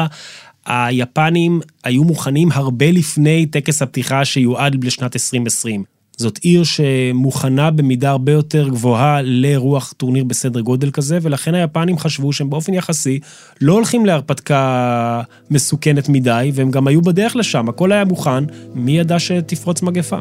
היפנים 0.66 1.60
היו 1.84 2.04
מוכנים 2.04 2.48
הרבה 2.52 2.90
לפני 2.90 3.46
טקס 3.46 3.82
הפתיחה 3.82 4.24
שיועד 4.24 4.84
לשנת 4.84 5.16
2020. 5.16 5.97
זאת 6.18 6.38
עיר 6.38 6.64
שמוכנה 6.64 7.70
במידה 7.70 8.10
הרבה 8.10 8.32
יותר 8.32 8.68
גבוהה 8.68 9.22
לאירוח 9.22 9.94
טורניר 9.96 10.24
בסדר 10.24 10.60
גודל 10.60 10.90
כזה, 10.90 11.18
ולכן 11.22 11.54
היפנים 11.54 11.98
חשבו 11.98 12.32
שהם 12.32 12.50
באופן 12.50 12.74
יחסי 12.74 13.20
לא 13.60 13.72
הולכים 13.72 14.06
להרפתקה 14.06 15.22
מסוכנת 15.50 16.08
מדי, 16.08 16.50
והם 16.54 16.70
גם 16.70 16.86
היו 16.86 17.02
בדרך 17.02 17.36
לשם, 17.36 17.68
הכל 17.68 17.92
היה 17.92 18.04
מוכן, 18.04 18.44
מי 18.74 18.98
ידע 18.98 19.18
שתפרוץ 19.18 19.82
מגפה. 19.82 20.18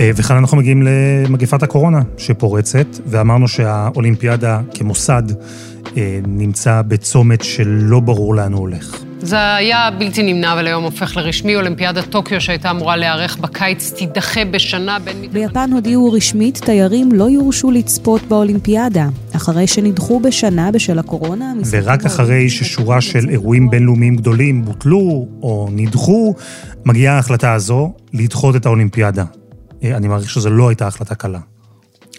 אה, 0.00 0.10
וכאן 0.16 0.36
אנחנו 0.36 0.56
מגיעים 0.56 0.82
למגפת 0.82 1.62
הקורונה 1.62 2.02
שפורצת, 2.18 2.86
ואמרנו 3.06 3.48
שהאולימפיאדה 3.48 4.60
כמוסד 4.74 5.22
אה, 5.96 6.20
נמצא 6.26 6.82
בצומת 6.82 7.44
שלא 7.44 8.00
ברור 8.00 8.34
לאן 8.34 8.52
הוא 8.52 8.60
הולך. 8.60 9.04
זה 9.24 9.54
היה 9.54 9.90
בלתי 9.98 10.22
נמנע, 10.22 10.52
אבל 10.52 10.66
היום 10.66 10.84
הופך 10.84 11.16
לרשמי. 11.16 11.56
אולימפיאדת 11.56 12.04
טוקיו 12.10 12.40
שהייתה 12.40 12.70
אמורה 12.70 12.96
להיערך 12.96 13.36
בקיץ 13.36 13.92
תידחה 13.92 14.44
בשנה 14.44 14.98
בין... 14.98 15.16
ביפן 15.32 15.72
הודיעו 15.72 16.12
רשמית, 16.12 16.58
תיירים 16.64 17.12
לא 17.12 17.30
יורשו 17.30 17.70
לצפות 17.70 18.22
באולימפיאדה, 18.22 19.08
אחרי 19.36 19.66
שנדחו 19.66 20.20
בשנה 20.20 20.70
בשל 20.70 20.98
הקורונה. 20.98 21.52
ורק 21.70 22.04
אחרי 22.04 22.50
ששורה 22.50 23.00
של 23.00 23.28
אירועים 23.28 23.70
בינלאומיים 23.70 24.16
גדולים 24.16 24.64
בוטלו 24.64 25.28
או 25.42 25.68
נדחו, 25.72 26.34
מגיעה 26.84 27.16
ההחלטה 27.16 27.52
הזו 27.52 27.92
לדחות 28.12 28.56
את 28.56 28.66
האולימפיאדה. 28.66 29.24
אה, 29.84 29.96
אני 29.96 30.08
מעריך 30.08 30.30
שזו 30.30 30.50
לא 30.50 30.68
הייתה 30.68 30.86
החלטה 30.86 31.14
קלה. 31.14 31.38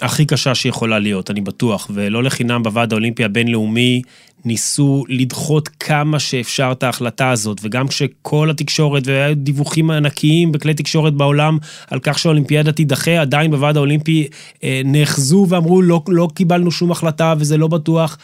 הכי 0.01 0.25
קשה 0.25 0.55
שיכולה 0.55 0.99
להיות, 0.99 1.31
אני 1.31 1.41
בטוח, 1.41 1.89
ולא 1.93 2.23
לחינם 2.23 2.63
בוועד 2.63 2.93
האולימפי 2.93 3.23
הבינלאומי 3.23 4.01
ניסו 4.45 5.03
לדחות 5.09 5.69
כמה 5.79 6.19
שאפשר 6.19 6.69
את 6.71 6.83
ההחלטה 6.83 7.29
הזאת, 7.29 7.57
וגם 7.63 7.87
כשכל 7.87 8.49
התקשורת, 8.49 9.03
והיו 9.07 9.35
דיווחים 9.35 9.91
ענקיים 9.91 10.51
בכלי 10.51 10.73
תקשורת 10.73 11.13
בעולם 11.13 11.57
על 11.87 11.99
כך 11.99 12.19
שהאולימפיאדה 12.19 12.71
תידחה, 12.71 13.21
עדיין 13.21 13.51
בוועד 13.51 13.77
האולימפי 13.77 14.27
אה, 14.63 14.81
נאחזו 14.85 15.45
ואמרו, 15.49 15.81
לא, 15.81 16.01
לא 16.07 16.27
קיבלנו 16.33 16.71
שום 16.71 16.91
החלטה 16.91 17.33
וזה 17.37 17.57
לא 17.57 17.67
בטוח. 17.67 18.17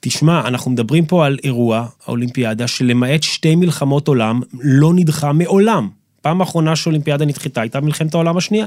תשמע, 0.00 0.48
אנחנו 0.48 0.70
מדברים 0.70 1.06
פה 1.06 1.26
על 1.26 1.38
אירוע, 1.44 1.86
האולימפיאדה, 2.06 2.66
שלמעט 2.66 3.22
שתי 3.22 3.56
מלחמות 3.56 4.08
עולם, 4.08 4.40
לא 4.60 4.94
נדחה 4.94 5.32
מעולם. 5.32 5.88
פעם 6.22 6.40
האחרונה 6.40 6.76
שאולימפיאדה 6.76 7.24
נדחתה 7.24 7.60
הייתה 7.60 7.80
מלחמת 7.80 8.14
העולם 8.14 8.36
השנייה. 8.36 8.66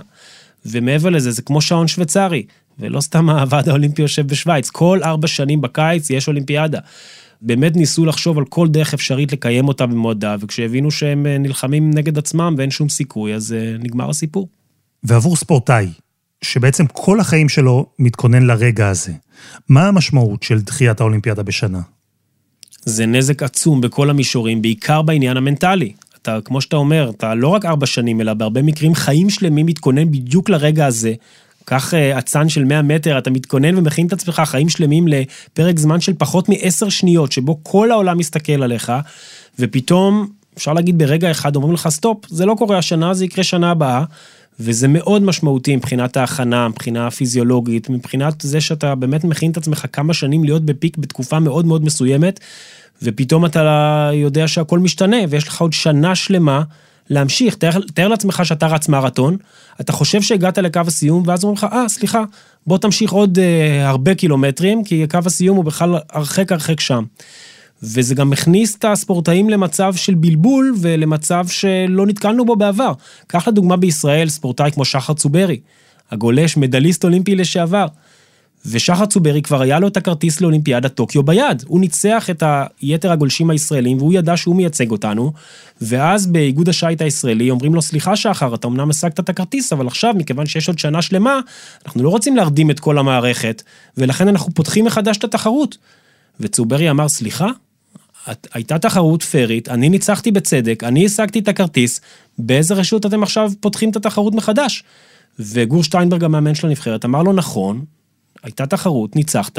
ומעבר 0.65 1.09
לזה, 1.09 1.31
זה 1.31 1.41
כמו 1.41 1.61
שעון 1.61 1.87
שוויצרי, 1.87 2.43
ולא 2.79 3.01
סתם 3.01 3.29
הוועד 3.29 3.69
האולימפי 3.69 4.01
יושב 4.01 4.27
בשוויץ, 4.27 4.69
כל 4.69 4.99
ארבע 5.03 5.27
שנים 5.27 5.61
בקיץ 5.61 6.09
יש 6.09 6.27
אולימפיאדה. 6.27 6.79
באמת 7.41 7.75
ניסו 7.75 8.05
לחשוב 8.05 8.37
על 8.37 8.45
כל 8.45 8.67
דרך 8.67 8.93
אפשרית 8.93 9.31
לקיים 9.33 9.67
אותה 9.67 9.85
במועדה, 9.85 10.35
וכשהבינו 10.39 10.91
שהם 10.91 11.25
אה, 11.25 11.37
נלחמים 11.37 11.91
נגד 11.93 12.17
עצמם 12.17 12.55
ואין 12.57 12.71
שום 12.71 12.89
סיכוי, 12.89 13.33
אז 13.33 13.55
uh, 13.57 13.83
נגמר 13.83 14.09
הסיפור. 14.09 14.47
ועבור 15.03 15.35
ספורטאי, 15.35 15.87
שבעצם 16.41 16.85
כל 16.87 17.19
החיים 17.19 17.49
שלו 17.49 17.85
מתכונן 17.99 18.43
לרגע 18.43 18.89
הזה, 18.89 19.11
מה 19.69 19.87
המשמעות 19.87 20.43
של 20.43 20.61
דחיית 20.61 21.01
האולימפיאדה 21.01 21.43
בשנה? 21.43 21.81
זה 22.85 23.05
נזק 23.05 23.43
עצום 23.43 23.81
בכל 23.81 24.09
המישורים, 24.09 24.61
בעיקר 24.61 25.01
בעניין 25.01 25.37
המנטלי. 25.37 25.93
אתה, 26.21 26.37
כמו 26.45 26.61
שאתה 26.61 26.75
אומר, 26.75 27.11
אתה 27.17 27.35
לא 27.35 27.47
רק 27.47 27.65
ארבע 27.65 27.85
שנים, 27.85 28.21
אלא 28.21 28.33
בהרבה 28.33 28.61
מקרים 28.61 28.95
חיים 28.95 29.29
שלמים 29.29 29.65
מתכונן 29.65 30.11
בדיוק 30.11 30.49
לרגע 30.49 30.85
הזה. 30.85 31.13
קח 31.65 31.93
אה, 31.93 32.19
אצן 32.19 32.49
של 32.49 32.65
100 32.65 32.81
מטר, 32.81 33.17
אתה 33.17 33.29
מתכונן 33.29 33.77
ומכין 33.77 34.07
את 34.07 34.13
עצמך 34.13 34.41
חיים 34.45 34.69
שלמים 34.69 35.07
לפרק 35.07 35.79
זמן 35.79 36.01
של 36.01 36.13
פחות 36.17 36.49
מעשר 36.49 36.89
שניות, 36.89 37.31
שבו 37.31 37.59
כל 37.63 37.91
העולם 37.91 38.17
מסתכל 38.17 38.63
עליך, 38.63 38.91
ופתאום, 39.59 40.27
אפשר 40.57 40.73
להגיד 40.73 40.97
ברגע 40.97 41.31
אחד, 41.31 41.55
אומרים 41.55 41.73
לך, 41.73 41.89
stop, 41.89 42.25
זה 42.29 42.45
לא 42.45 42.55
קורה 42.57 42.77
השנה, 42.77 43.13
זה 43.13 43.25
יקרה 43.25 43.43
שנה 43.43 43.71
הבאה. 43.71 44.03
וזה 44.59 44.87
מאוד 44.87 45.23
משמעותי 45.23 45.75
מבחינת 45.75 46.17
ההכנה, 46.17 46.67
מבחינה 46.67 47.11
פיזיולוגית, 47.11 47.89
מבחינת 47.89 48.41
זה 48.41 48.61
שאתה 48.61 48.95
באמת 48.95 49.23
מכין 49.23 49.51
את 49.51 49.57
עצמך 49.57 49.85
כמה 49.93 50.13
שנים 50.13 50.43
להיות 50.43 50.65
ב 50.65 50.72
peak 50.72 50.97
בתקופה 50.97 51.39
מאוד 51.39 51.65
מאוד 51.65 51.85
מסוימת, 51.85 52.39
ופתאום 53.03 53.45
אתה 53.45 54.09
יודע 54.13 54.47
שהכל 54.47 54.79
משתנה, 54.79 55.17
ויש 55.29 55.47
לך 55.47 55.61
עוד 55.61 55.73
שנה 55.73 56.15
שלמה 56.15 56.61
להמשיך. 57.09 57.55
תאר, 57.55 57.79
תאר 57.93 58.07
לעצמך 58.07 58.41
שאתה 58.45 58.67
רץ 58.67 58.89
מרתון, 58.89 59.37
אתה 59.81 59.91
חושב 59.91 60.21
שהגעת 60.21 60.57
לקו 60.57 60.81
הסיום, 60.87 61.23
ואז 61.25 61.43
אומרים 61.43 61.57
לך, 61.57 61.67
אה, 61.73 61.89
סליחה, 61.89 62.23
בוא 62.67 62.77
תמשיך 62.77 63.11
עוד 63.11 63.39
אה, 63.39 63.89
הרבה 63.89 64.15
קילומטרים, 64.15 64.83
כי 64.83 65.07
קו 65.07 65.19
הסיום 65.25 65.57
הוא 65.57 65.65
בכלל 65.65 65.95
הרחק 66.09 66.51
הרחק 66.51 66.79
שם. 66.79 67.03
וזה 67.83 68.15
גם 68.15 68.29
מכניס 68.29 68.75
את 68.75 68.85
הספורטאים 68.85 69.49
למצב 69.49 69.95
של 69.95 70.13
בלבול 70.13 70.75
ולמצב 70.81 71.47
שלא 71.47 72.05
נתקלנו 72.05 72.45
בו 72.45 72.55
בעבר. 72.55 72.91
קח 73.27 73.47
לדוגמה 73.47 73.77
בישראל 73.77 74.29
ספורטאי 74.29 74.71
כמו 74.71 74.85
שחר 74.85 75.13
צוברי, 75.13 75.59
הגולש, 76.11 76.57
מדליסט 76.57 77.03
אולימפי 77.03 77.35
לשעבר. 77.35 77.85
ושחר 78.65 79.05
צוברי 79.05 79.41
כבר 79.41 79.61
היה 79.61 79.79
לו 79.79 79.87
את 79.87 79.97
הכרטיס 79.97 80.41
לאולימפיאדת 80.41 80.93
טוקיו 80.93 81.23
ביד. 81.23 81.63
הוא 81.67 81.79
ניצח 81.79 82.29
את 82.29 82.43
היתר 82.81 83.11
הגולשים 83.11 83.49
הישראלים 83.49 83.97
והוא 83.97 84.13
ידע 84.13 84.37
שהוא 84.37 84.55
מייצג 84.55 84.91
אותנו, 84.91 85.31
ואז 85.81 86.27
באיגוד 86.27 86.69
השייט 86.69 87.01
הישראלי 87.01 87.49
אומרים 87.49 87.75
לו, 87.75 87.81
סליחה 87.81 88.15
שחר, 88.15 88.55
אתה 88.55 88.67
אמנם 88.67 88.89
השגת 88.89 89.19
את 89.19 89.29
הכרטיס, 89.29 89.73
אבל 89.73 89.87
עכשיו, 89.87 90.13
מכיוון 90.17 90.45
שיש 90.45 90.67
עוד 90.67 90.79
שנה 90.79 91.01
שלמה, 91.01 91.39
אנחנו 91.85 92.03
לא 92.03 92.09
רוצים 92.09 92.35
להרדים 92.35 92.71
את 92.71 92.79
כל 92.79 92.97
המערכת, 92.97 93.63
ולכן 93.97 94.27
אנחנו 94.27 94.53
פותחים 94.53 94.85
מחדש 94.85 95.17
את 95.17 95.23
התחרות. 95.23 95.77
וצוברי 96.39 96.89
אמר, 96.89 97.09
סליחה? 97.09 97.47
הייתה 98.53 98.79
תחרות 98.79 99.23
פיירית, 99.23 99.69
אני 99.69 99.89
ניצחתי 99.89 100.31
בצדק, 100.31 100.83
אני 100.83 101.05
השגתי 101.05 101.39
את 101.39 101.47
הכרטיס, 101.47 102.01
באיזה 102.37 102.73
רשות 102.73 103.05
אתם 103.05 103.23
עכשיו 103.23 103.51
פותחים 103.59 103.89
את 103.89 103.95
התחרות 103.95 104.35
מחדש? 104.35 104.83
וגור 105.39 105.83
שטיינברג, 105.83 106.23
המאמן 106.23 106.55
של 106.55 106.67
הנבחרת, 106.67 107.05
אמר 107.05 107.23
לו, 107.23 107.33
נכון, 107.33 107.85
הייתה 108.43 108.65
תחרות, 108.65 109.15
ניצחת, 109.15 109.57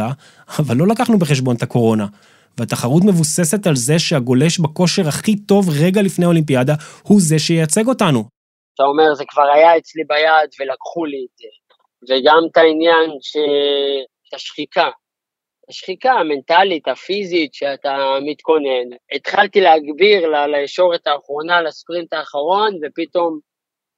אבל 0.59 0.77
לא 0.77 0.87
לקחנו 0.87 1.19
בחשבון 1.19 1.57
את 1.57 1.63
הקורונה. 1.63 2.07
והתחרות 2.59 3.03
מבוססת 3.05 3.67
על 3.67 3.77
זה 3.77 3.99
שהגולש 3.99 4.59
בכושר 4.59 5.09
הכי 5.09 5.37
טוב 5.37 5.65
רגע 5.85 6.03
לפני 6.03 6.25
האולימפיאדה, 6.25 6.75
הוא 7.03 7.21
זה 7.21 7.39
שייצג 7.39 7.87
אותנו. 7.87 8.25
אתה 8.75 8.83
אומר, 8.83 9.15
זה 9.15 9.25
כבר 9.29 9.49
היה 9.55 9.79
אצלי 9.79 10.03
ביד 10.09 10.51
ולקחו 10.61 11.05
לי 11.05 11.27
את 11.27 11.39
זה. 11.39 11.49
וגם 12.09 12.43
את 12.51 12.57
העניין, 12.57 13.11
ש... 13.21 13.37
את 14.29 14.35
השחיקה. 14.35 14.89
השחיקה 15.69 16.13
המנטלית, 16.13 16.89
הפיזית, 16.89 17.55
שאתה 17.55 17.97
מתכונן. 18.27 18.87
התחלתי 19.17 19.61
להגביר 19.61 20.47
לישורת 20.47 21.07
האחרונה, 21.07 21.63
לספרינט 21.63 22.13
האחרון, 22.13 22.75
ופתאום 22.83 23.39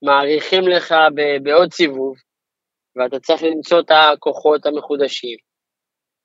מאריכים 0.02 0.68
לך 0.68 0.94
בעוד 1.42 1.72
סיבוב. 1.72 2.14
ואתה 2.96 3.18
צריך 3.18 3.42
למצוא 3.42 3.80
את 3.80 3.90
הכוחות 3.90 4.66
המחודשים. 4.66 5.37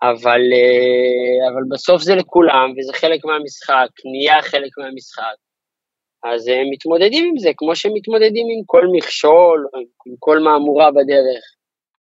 אבל, 0.01 0.41
אה, 0.53 1.50
אבל 1.53 1.62
בסוף 1.71 2.01
זה 2.01 2.15
לכולם, 2.15 2.74
וזה 2.77 2.93
חלק 2.93 3.25
מהמשחק, 3.25 3.89
נהיה 4.12 4.41
חלק 4.41 4.71
מהמשחק. 4.77 5.38
אז 6.24 6.47
הם 6.47 6.67
מתמודדים 6.71 7.25
עם 7.29 7.38
זה, 7.38 7.50
כמו 7.57 7.75
שמתמודדים 7.75 8.47
עם 8.57 8.63
כל 8.65 8.86
מכשול, 8.91 9.67
עם 10.07 10.15
כל 10.19 10.39
מהמורה 10.39 10.91
בדרך. 10.91 11.43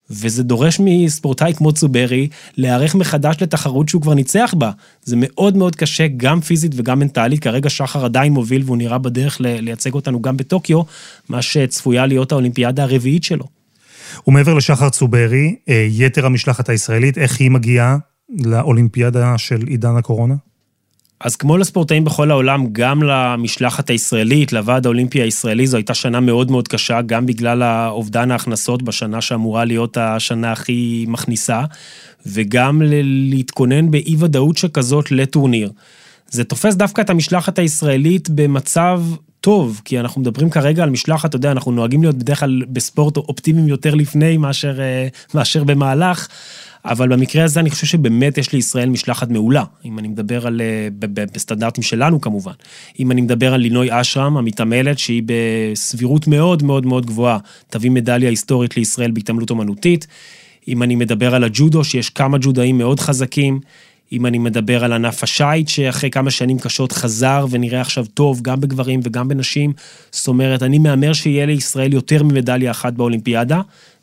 וזה 0.10 0.44
דורש 0.44 0.80
מספורטאי 0.80 1.54
כמו 1.54 1.74
צוברי 1.74 2.28
להיערך 2.58 2.96
מחדש 2.96 3.36
לתחרות 3.42 3.90
שהוא 3.90 4.02
כבר 4.02 4.14
ניצח 4.14 4.54
בה. 4.58 4.72
זה 5.02 5.16
מאוד 5.20 5.58
מאוד 5.58 5.76
קשה, 5.76 6.08
גם 6.18 6.42
פיזית 6.42 6.72
וגם 6.76 7.00
מנטלית. 7.00 7.40
כרגע 7.44 7.70
שחר 7.70 8.06
עדיין 8.06 8.34
מוביל 8.34 8.62
והוא 8.66 8.78
נראה 8.78 8.98
בדרך 8.98 9.38
לייצג 9.42 9.94
אותנו 9.94 10.22
גם 10.22 10.38
בטוקיו, 10.38 10.82
מה 11.30 11.42
שצפויה 11.42 12.06
להיות 12.06 12.32
האולימפיאדה 12.32 12.84
הרביעית 12.84 13.24
שלו. 13.24 13.55
ומעבר 14.28 14.54
לשחר 14.54 14.90
צוברי, 14.90 15.56
אה, 15.70 15.88
יתר 15.90 16.26
המשלחת 16.26 16.70
הישראלית, 16.70 17.18
איך 17.18 17.40
היא 17.40 17.52
מגיעה 17.52 17.98
לאולימפיאדה 18.30 19.38
של 19.38 19.60
עידן 19.68 19.96
הקורונה? 19.98 20.36
אז 21.20 21.36
כמו 21.36 21.58
לספורטאים 21.58 22.04
בכל 22.04 22.32
העולם, 22.32 22.66
גם 22.72 23.04
למשלחת 23.04 23.90
הישראלית, 23.90 24.54
לוועד 24.54 24.86
האולימפי 24.86 25.22
הישראלי, 25.22 25.68
זו 25.68 25.78
הייתה 25.78 25.94
שנה 25.94 26.20
מאוד 26.20 26.52
מאוד 26.52 26.68
קשה, 26.68 27.02
גם 27.02 27.26
בגלל 27.26 27.64
אובדן 27.90 28.32
ההכנסות 28.32 28.84
בשנה 28.84 29.22
שאמורה 29.22 29.66
להיות 29.66 29.98
השנה 29.98 30.52
הכי 30.52 31.06
מכניסה, 31.08 31.62
וגם 32.26 32.82
להתכונן 33.04 33.92
באי-ודאות 33.92 34.58
שכזאת 34.58 35.12
לטורניר. 35.12 35.72
זה 36.30 36.44
תופס 36.44 36.76
דווקא 36.76 37.02
את 37.02 37.10
המשלחת 37.10 37.60
הישראלית 37.60 38.30
במצב 38.30 39.02
טוב, 39.46 39.82
כי 39.86 40.00
אנחנו 40.00 40.22
מדברים 40.22 40.50
כרגע 40.50 40.84
על 40.84 40.90
משלחת, 40.90 41.30
אתה 41.30 41.36
יודע, 41.36 41.52
אנחנו 41.52 41.72
נוהגים 41.72 42.02
להיות 42.02 42.16
בדרך 42.16 42.40
כלל 42.40 42.62
בספורט 42.70 43.18
אופטימיים 43.18 43.68
יותר 43.68 43.96
לפני 43.96 44.38
מאשר, 44.38 44.82
אה, 44.82 45.08
מאשר 45.34 45.64
במהלך, 45.64 46.28
אבל 46.86 47.10
במקרה 47.10 47.44
הזה 47.44 47.60
אני 47.60 47.70
חושב 47.70 47.88
שבאמת 47.88 48.38
יש 48.38 48.54
לישראל 48.54 48.90
משלחת 48.90 49.30
מעולה, 49.30 49.64
אם 49.86 50.00
אני 50.00 50.08
מדבר 50.08 50.48
על, 50.48 50.62
אה, 50.62 50.88
בסטנדרטים 51.34 51.84
שלנו 51.84 52.22
כמובן. 52.22 52.52
אם 53.00 53.12
אני 53.12 53.22
מדבר 53.22 53.54
על 53.54 53.62
לינוי 53.62 54.02
אשרם, 54.02 54.38
המתעמלת, 54.38 55.00
שהיא 55.00 55.24
בסבירות 55.26 56.28
מאוד 56.28 56.64
מאוד 56.64 56.86
מאוד 56.86 57.06
גבוהה, 57.06 57.38
תביא 57.70 57.92
מדליה 57.92 58.30
היסטורית 58.30 58.78
לישראל 58.78 59.12
בהתעמלות 59.12 59.50
אומנותית. 59.50 60.08
אם 60.68 60.84
אני 60.84 60.96
מדבר 60.96 61.36
על 61.36 61.44
הג'ודו, 61.44 61.84
שיש 61.84 62.10
כמה 62.10 62.38
ג'ודאים 62.42 62.78
מאוד 62.78 63.00
חזקים. 63.00 63.60
אם 64.12 64.26
אני 64.26 64.38
מדבר 64.38 64.84
על 64.84 64.94
ענף 64.94 65.24
השייט, 65.24 65.68
שאחרי 65.68 66.10
כמה 66.10 66.32
שנים 66.32 66.60
קשות 66.60 66.92
חזר 66.92 67.46
ונראה 67.50 67.82
עכשיו 67.82 68.06
טוב, 68.14 68.42
גם 68.42 68.62
בגברים 68.62 69.00
וגם 69.04 69.28
בנשים. 69.28 69.74
זאת 70.12 70.28
אומרת, 70.28 70.64
אני 70.64 70.80
מהמר 70.80 71.14
שיהיה 71.14 71.46
לישראל 71.46 71.94
יותר 71.94 72.24
ממדליה 72.24 72.72
אחת 72.72 72.94
באולימפיאדה, 72.94 73.62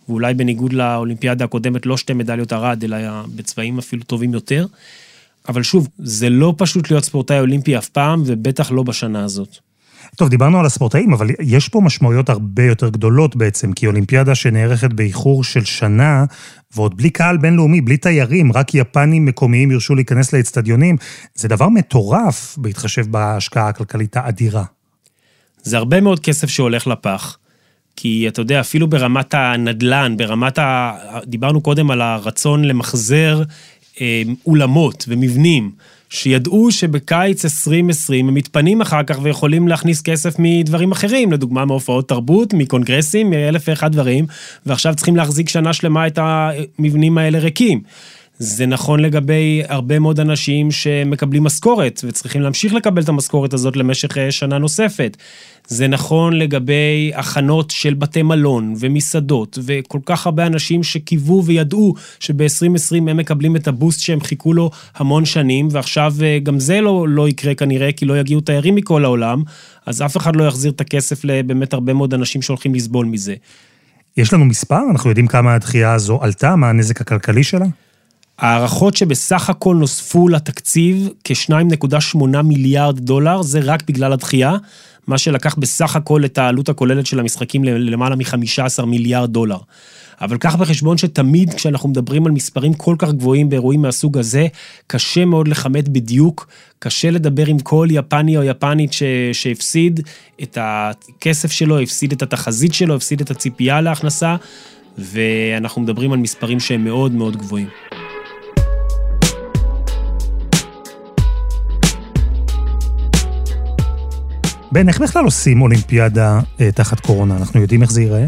ואולי 0.09 0.35
בניגוד 0.35 0.73
לאולימפיאדה 0.73 1.44
הקודמת, 1.44 1.87
לא 1.87 1.97
שתי 1.97 2.12
מדליות 2.12 2.52
ארד, 2.52 2.85
אלא 2.85 2.97
בצבעים 3.37 3.78
אפילו 3.78 4.02
טובים 4.02 4.35
יותר. 4.35 4.66
אבל 5.49 5.62
שוב, 5.62 5.88
זה 5.99 6.30
לא 6.30 6.54
פשוט 6.56 6.90
להיות 6.90 7.04
ספורטאי 7.04 7.40
אולימפי 7.40 7.78
אף 7.78 7.88
פעם, 7.88 8.23
ובטח 8.26 8.73
לא 8.73 8.82
בשנה 8.82 9.25
הזאת. 9.25 9.72
טוב, 10.16 10.28
דיברנו 10.28 10.59
על 10.59 10.66
הספורטאים, 10.66 11.12
אבל 11.12 11.26
יש 11.40 11.68
פה 11.68 11.80
משמעויות 11.80 12.28
הרבה 12.28 12.62
יותר 12.62 12.88
גדולות 12.88 13.37
בעצם, 13.37 13.73
כי 13.73 13.87
אולימפיאדה 13.87 14.35
שנערכת 14.35 14.92
באיחור 14.92 15.44
של 15.44 15.64
שנה, 15.64 16.25
ועוד 16.75 16.97
בלי 16.97 17.11
קהל 17.11 17.37
בינלאומי, 17.37 17.80
בלי 17.80 17.97
תיירים, 17.97 18.52
רק 18.52 18.75
יפנים 18.75 19.25
מקומיים 19.25 19.71
ירשו 19.71 19.94
להיכנס 19.94 20.32
לאצטדיונים, 20.32 20.97
זה 21.35 21.49
דבר 21.49 21.68
מטורף 21.68 22.54
בהתחשב 22.59 23.06
בהשקעה 23.11 23.68
הכלכלית 23.68 24.16
האדירה. 24.16 24.64
זה 25.62 25.76
הרבה 25.76 26.00
מאוד 26.00 26.21
כסף 26.21 26.49
שהולך 26.49 26.87
לפח. 26.87 27.38
כי 27.97 28.28
אתה 28.28 28.40
יודע, 28.40 28.61
אפילו 28.61 28.87
ברמת 28.87 29.35
הנדל"ן, 29.35 30.16
ברמת 30.16 30.59
ה... 30.59 30.92
דיברנו 31.26 31.61
קודם 31.61 31.90
על 31.90 32.02
הרצון 32.02 32.64
למחזר 32.64 33.42
אה, 34.00 34.23
אולמות 34.47 35.04
ומבנים. 35.09 35.71
שידעו 36.12 36.71
שבקיץ 36.71 37.45
2020 37.45 38.28
הם 38.28 38.35
מתפנים 38.35 38.81
אחר 38.81 39.02
כך 39.02 39.19
ויכולים 39.23 39.69
להכניס 39.69 40.02
כסף 40.02 40.35
מדברים 40.38 40.92
אחרים, 40.92 41.33
לדוגמה 41.33 41.64
מהופעות 41.64 42.09
תרבות, 42.09 42.54
מקונגרסים, 42.54 43.31
מאלף 43.31 43.69
ואחד 43.69 43.92
דברים, 43.92 44.26
ועכשיו 44.66 44.95
צריכים 44.95 45.16
להחזיק 45.16 45.49
שנה 45.49 45.73
שלמה 45.73 46.07
את 46.07 46.19
המבנים 46.23 47.19
האלה 47.19 47.38
ריקים. 47.38 47.83
זה 48.39 48.67
נכון 48.67 49.01
לגבי 49.01 49.62
הרבה 49.69 49.99
מאוד 49.99 50.21
אנשים 50.21 50.71
שמקבלים 50.71 51.45
משכורת 51.45 52.01
וצריכים 52.05 52.43
להמשיך 52.43 52.75
לקבל 52.75 53.03
את 53.03 53.09
המשכורת 53.09 53.55
הזאת 53.55 53.77
למשך 53.77 54.19
אה, 54.19 54.31
שנה 54.31 54.59
נוספת. 54.59 55.17
זה 55.67 55.89
נכון 55.89 56.33
לגבי 56.33 57.12
הכנות 57.15 57.71
של 57.71 57.95
בתי 57.95 58.23
מלון 58.23 58.75
ומסעדות 58.79 59.59
וכל 59.62 59.99
כך 60.07 60.27
הרבה 60.27 60.47
אנשים 60.47 60.83
שקיוו 60.83 61.45
וידעו 61.45 61.95
שב-2020 62.21 62.97
הם 62.97 63.17
מקבלים 63.17 63.57
את 63.57 63.69
הבוסט 63.69 64.01
שהם 64.01 64.21
חיכו 64.21 64.53
לו 64.53 64.71
המון 64.97 65.25
שנים 65.25 65.69
ועכשיו 65.71 66.15
אה, 66.23 66.39
גם 66.43 66.61
זה 66.61 66.81
לא, 66.81 67.09
לא 67.09 67.29
יקרה 67.29 67.55
כנראה 67.55 67.93
כי 67.93 68.05
לא 68.05 68.19
יגיעו 68.19 68.41
תיירים 68.41 68.75
מכל 68.75 69.05
העולם, 69.05 69.43
אז 69.87 70.03
אף 70.03 70.17
אחד 70.17 70.37
לא 70.37 70.45
יחזיר 70.45 70.73
את 70.73 70.81
הכסף 70.81 71.25
לבאמת 71.25 71.73
הרבה 71.73 71.93
מאוד 71.93 72.15
אנשים 72.15 72.43
שהולכים 72.43 72.75
לסבול 72.75 73.07
מזה. 73.07 73.35
יש 74.17 74.33
לנו 74.33 74.45
מספר? 74.45 74.81
אנחנו 74.91 75.11
יודעים 75.11 75.27
כמה 75.27 75.55
הדחייה 75.55 75.93
הזו 75.95 76.19
עלתה? 76.23 76.57
מה 76.57 76.69
הנזק 76.71 77.01
הכלכלי 77.01 77.45
שלה? 77.45 77.67
הערכות 78.43 78.97
שבסך 78.97 79.51
הכל 79.51 79.77
נוספו 79.77 80.29
לתקציב 80.29 81.09
כ-2.8 81.25 82.43
מיליארד 82.45 82.99
דולר, 82.99 83.43
זה 83.43 83.61
רק 83.65 83.83
בגלל 83.89 84.13
הדחייה, 84.13 84.57
מה 85.07 85.19
שלקח 85.19 85.55
בסך 85.55 85.97
הכל 85.97 86.25
את 86.25 86.39
העלות 86.39 86.69
הכוללת 86.69 87.07
של 87.07 87.21
המשחקים 87.21 87.65
למעלה 87.65 88.17
מ-15 88.17 88.85
מיליארד 88.85 89.33
דולר. 89.33 89.57
אבל 90.21 90.37
קח 90.37 90.57
בחשבון 90.57 90.99
שתמיד 90.99 91.55
כשאנחנו 91.55 91.89
מדברים 91.89 92.27
על 92.27 92.33
מספרים 92.33 92.75
כל 92.75 92.97
כך 92.99 93.13
גבוהים 93.13 93.49
באירועים 93.49 93.83
מהסוג 93.83 94.19
הזה, 94.19 94.47
קשה 94.87 95.25
מאוד 95.25 95.49
לכמת 95.49 95.89
בדיוק, 95.89 96.49
קשה 96.79 97.11
לדבר 97.11 97.47
עם 97.47 97.59
כל 97.59 97.89
יפני 97.91 98.37
או 98.37 98.43
יפנית 98.43 98.93
ש... 98.93 99.03
שהפסיד 99.33 100.01
את 100.43 100.59
הכסף 100.61 101.51
שלו, 101.51 101.79
הפסיד 101.79 102.13
את 102.13 102.23
התחזית 102.23 102.75
שלו, 102.75 102.97
הפסיד 102.97 103.21
את 103.21 103.31
הציפייה 103.31 103.81
להכנסה, 103.81 104.37
ואנחנו 104.99 105.83
מדברים 105.83 106.13
על 106.13 106.19
מספרים 106.19 106.61
שהם 106.61 106.85
מאוד 106.85 107.13
מאוד 107.13 107.37
גבוהים. 107.37 108.01
בן, 114.73 114.88
איך 114.88 115.00
בכלל 115.00 115.25
עושים 115.25 115.62
אולימפיאדה 115.62 116.41
אה, 116.61 116.73
תחת 116.73 117.00
קורונה? 117.00 117.37
אנחנו 117.37 117.61
יודעים 117.61 117.83
איך 117.83 117.91
זה 117.91 118.02
ייראה? 118.02 118.26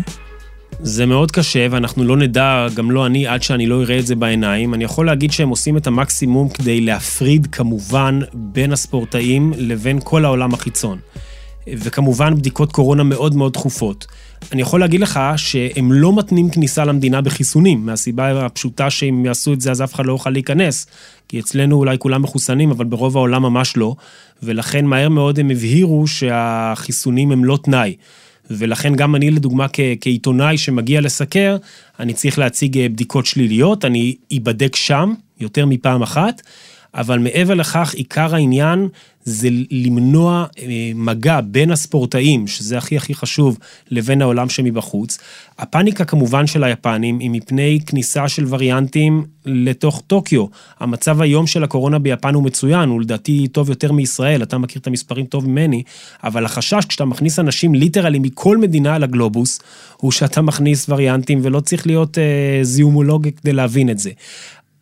זה 0.80 1.06
מאוד 1.06 1.30
קשה, 1.30 1.66
ואנחנו 1.70 2.04
לא 2.04 2.16
נדע, 2.16 2.66
גם 2.74 2.90
לא 2.90 3.06
אני, 3.06 3.26
עד 3.26 3.42
שאני 3.42 3.66
לא 3.66 3.82
אראה 3.82 3.98
את 3.98 4.06
זה 4.06 4.14
בעיניים. 4.14 4.74
אני 4.74 4.84
יכול 4.84 5.06
להגיד 5.06 5.32
שהם 5.32 5.48
עושים 5.48 5.76
את 5.76 5.86
המקסימום 5.86 6.48
כדי 6.48 6.80
להפריד 6.80 7.46
כמובן 7.52 8.20
בין 8.34 8.72
הספורטאים 8.72 9.52
לבין 9.56 9.98
כל 10.04 10.24
העולם 10.24 10.54
החיצון. 10.54 10.98
וכמובן 11.68 12.34
בדיקות 12.34 12.72
קורונה 12.72 13.02
מאוד 13.02 13.36
מאוד 13.36 13.52
תכופות. 13.52 14.06
אני 14.52 14.62
יכול 14.62 14.80
להגיד 14.80 15.00
לך 15.00 15.20
שהם 15.36 15.92
לא 15.92 16.16
מתנים 16.16 16.50
כניסה 16.50 16.84
למדינה 16.84 17.20
בחיסונים, 17.20 17.86
מהסיבה 17.86 18.46
הפשוטה 18.46 18.90
שאם 18.90 19.24
יעשו 19.26 19.52
את 19.52 19.60
זה 19.60 19.70
אז 19.70 19.82
אף 19.82 19.94
אחד 19.94 20.06
לא 20.06 20.12
יוכל 20.12 20.30
להיכנס. 20.30 20.86
כי 21.28 21.40
אצלנו 21.40 21.76
אולי 21.76 21.98
כולם 21.98 22.22
מחוסנים, 22.22 22.70
אבל 22.70 22.84
ברוב 22.84 23.16
העולם 23.16 23.42
ממש 23.42 23.76
לא, 23.76 23.94
ולכן 24.42 24.84
מהר 24.84 25.08
מאוד 25.08 25.38
הם 25.38 25.50
הבהירו 25.50 26.06
שהחיסונים 26.06 27.32
הם 27.32 27.44
לא 27.44 27.58
תנאי. 27.62 27.94
ולכן 28.50 28.94
גם 28.94 29.14
אני 29.14 29.30
לדוגמה 29.30 29.66
כ- 29.72 29.80
כעיתונאי 30.00 30.58
שמגיע 30.58 31.00
לסקר, 31.00 31.56
אני 32.00 32.12
צריך 32.12 32.38
להציג 32.38 32.78
אה, 32.78 32.88
בדיקות 32.88 33.26
שליליות, 33.26 33.84
אני 33.84 34.16
אבדק 34.38 34.76
שם 34.76 35.14
יותר 35.40 35.66
מפעם 35.66 36.02
אחת, 36.02 36.42
אבל 36.94 37.18
מעבר 37.18 37.54
לכך, 37.54 37.94
עיקר 37.94 38.34
העניין 38.34 38.88
זה 39.24 39.48
למנוע 39.70 40.46
אה, 40.58 40.92
מגע 40.94 41.40
בין 41.40 41.70
הספורטאים, 41.70 42.46
שזה 42.46 42.78
הכי 42.78 42.96
הכי 42.96 43.14
חשוב, 43.14 43.58
לבין 43.90 44.22
העולם 44.22 44.48
שמבחוץ. 44.48 45.18
הפאניקה 45.58 46.04
כמובן 46.04 46.46
של 46.46 46.64
היפנים 46.64 47.18
היא 47.18 47.30
מפני 47.30 47.78
כניסה 47.86 48.28
של 48.28 48.44
וריאנטים 48.48 49.24
לתוך 49.46 50.02
טוקיו. 50.06 50.46
המצב 50.80 51.20
היום 51.20 51.46
של 51.46 51.64
הקורונה 51.64 51.98
ביפן 51.98 52.34
הוא 52.34 52.42
מצוין, 52.42 52.88
הוא 52.88 53.00
לדעתי 53.00 53.48
טוב 53.48 53.70
יותר 53.70 53.92
מישראל, 53.92 54.42
אתה 54.42 54.58
מכיר 54.58 54.80
את 54.80 54.86
המספרים 54.86 55.26
טוב 55.26 55.48
ממני, 55.48 55.82
אבל 56.24 56.44
החשש 56.44 56.84
כשאתה 56.88 57.04
מכניס 57.04 57.38
אנשים 57.38 57.74
ליטרלי 57.74 58.18
מכל 58.18 58.58
מדינה 58.58 58.94
על 58.94 59.02
הגלובוס, 59.02 59.60
הוא 59.96 60.12
שאתה 60.12 60.42
מכניס 60.42 60.88
וריאנטים 60.88 61.40
ולא 61.42 61.60
צריך 61.60 61.86
להיות 61.86 62.18
אה, 62.18 62.58
זיהומולוג 62.62 63.28
כדי 63.42 63.52
להבין 63.52 63.90
את 63.90 63.98
זה. 63.98 64.10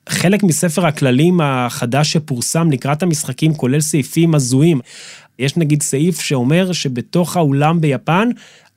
חלק 0.09 0.43
מספר 0.43 0.87
הכללים 0.87 1.41
החדש 1.41 2.13
שפורסם 2.13 2.71
לקראת 2.71 3.03
המשחקים 3.03 3.55
כולל 3.55 3.81
סעיפים 3.81 4.35
הזויים. 4.35 4.81
יש 5.39 5.57
נגיד 5.57 5.83
סעיף 5.83 6.21
שאומר 6.21 6.73
שבתוך 6.73 7.37
האולם 7.37 7.81
ביפן 7.81 8.29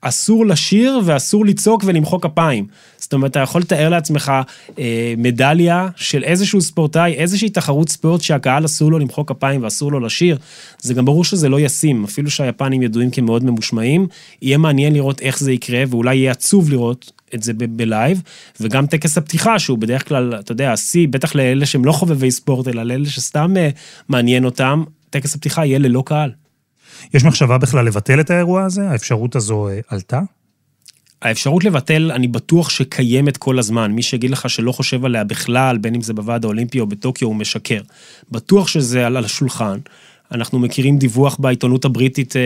אסור 0.01 0.45
לשיר 0.45 0.99
ואסור 1.05 1.45
לצעוק 1.45 1.83
ולמחוא 1.85 2.19
כפיים. 2.19 2.67
זאת 2.97 3.13
אומרת, 3.13 3.31
אתה 3.31 3.39
יכול 3.39 3.61
לתאר 3.61 3.89
לעצמך 3.89 4.31
אה, 4.79 5.13
מדליה 5.17 5.87
של 5.95 6.23
איזשהו 6.23 6.61
ספורטאי, 6.61 7.13
איזושהי 7.13 7.49
תחרות 7.49 7.89
ספורט 7.89 8.21
שהקהל 8.21 8.65
אסור 8.65 8.91
לו 8.91 8.99
למחוא 8.99 9.23
כפיים 9.27 9.63
ואסור 9.63 9.91
לו 9.91 9.99
לשיר. 9.99 10.37
זה 10.79 10.93
גם 10.93 11.05
ברור 11.05 11.23
שזה 11.23 11.49
לא 11.49 11.59
ישים, 11.59 12.03
אפילו 12.03 12.29
שהיפנים 12.29 12.81
ידועים 12.81 13.11
כמאוד 13.11 13.43
ממושמעים. 13.43 14.07
יהיה 14.41 14.57
מעניין 14.57 14.93
לראות 14.93 15.21
איך 15.21 15.39
זה 15.39 15.51
יקרה, 15.51 15.83
ואולי 15.89 16.15
יהיה 16.15 16.31
עצוב 16.31 16.69
לראות 16.69 17.11
את 17.35 17.43
זה 17.43 17.53
ב 17.53 17.65
live, 17.65 18.21
וגם 18.61 18.85
טקס 18.85 19.17
הפתיחה, 19.17 19.59
שהוא 19.59 19.77
בדרך 19.77 20.07
כלל, 20.07 20.35
אתה 20.39 20.51
יודע, 20.51 20.73
השיא, 20.73 21.07
בטח 21.07 21.35
לאלה 21.35 21.65
שהם 21.65 21.85
לא 21.85 21.91
חובבי 21.91 22.31
ספורט, 22.31 22.67
אלא 22.67 22.83
לאלה 22.83 23.05
שסתם 23.05 23.57
אה, 23.57 23.69
מעניין 24.09 24.45
אותם, 24.45 24.83
טקס 25.09 25.35
הפתיחה 25.35 25.65
יהיה 25.65 25.79
ללא 25.79 26.03
קהל. 26.05 26.31
יש 27.13 27.23
מחשבה 27.23 27.57
בכלל 27.57 27.85
לבטל 27.85 28.19
את 28.19 28.29
האירוע 28.29 28.63
הזה? 28.63 28.89
האפשרות 28.89 29.35
הזו 29.35 29.67
אה, 29.67 29.79
עלתה? 29.87 30.19
האפשרות 31.21 31.63
לבטל, 31.63 32.11
אני 32.11 32.27
בטוח 32.27 32.69
שקיימת 32.69 33.37
כל 33.37 33.59
הזמן. 33.59 33.91
מי 33.91 34.01
שיגיד 34.01 34.31
לך 34.31 34.49
שלא 34.49 34.71
חושב 34.71 35.05
עליה 35.05 35.23
בכלל, 35.23 35.77
בין 35.77 35.95
אם 35.95 36.01
זה 36.01 36.13
בוועד 36.13 36.45
האולימפי 36.45 36.79
או 36.79 36.87
בטוקיו, 36.87 37.27
הוא 37.27 37.35
משקר. 37.35 37.81
בטוח 38.31 38.67
שזה 38.67 39.07
על 39.07 39.17
השולחן. 39.17 39.79
אנחנו 40.31 40.59
מכירים 40.59 40.97
דיווח 40.97 41.37
בעיתונות 41.39 41.85
הבריטית 41.85 42.35
אה, 42.35 42.41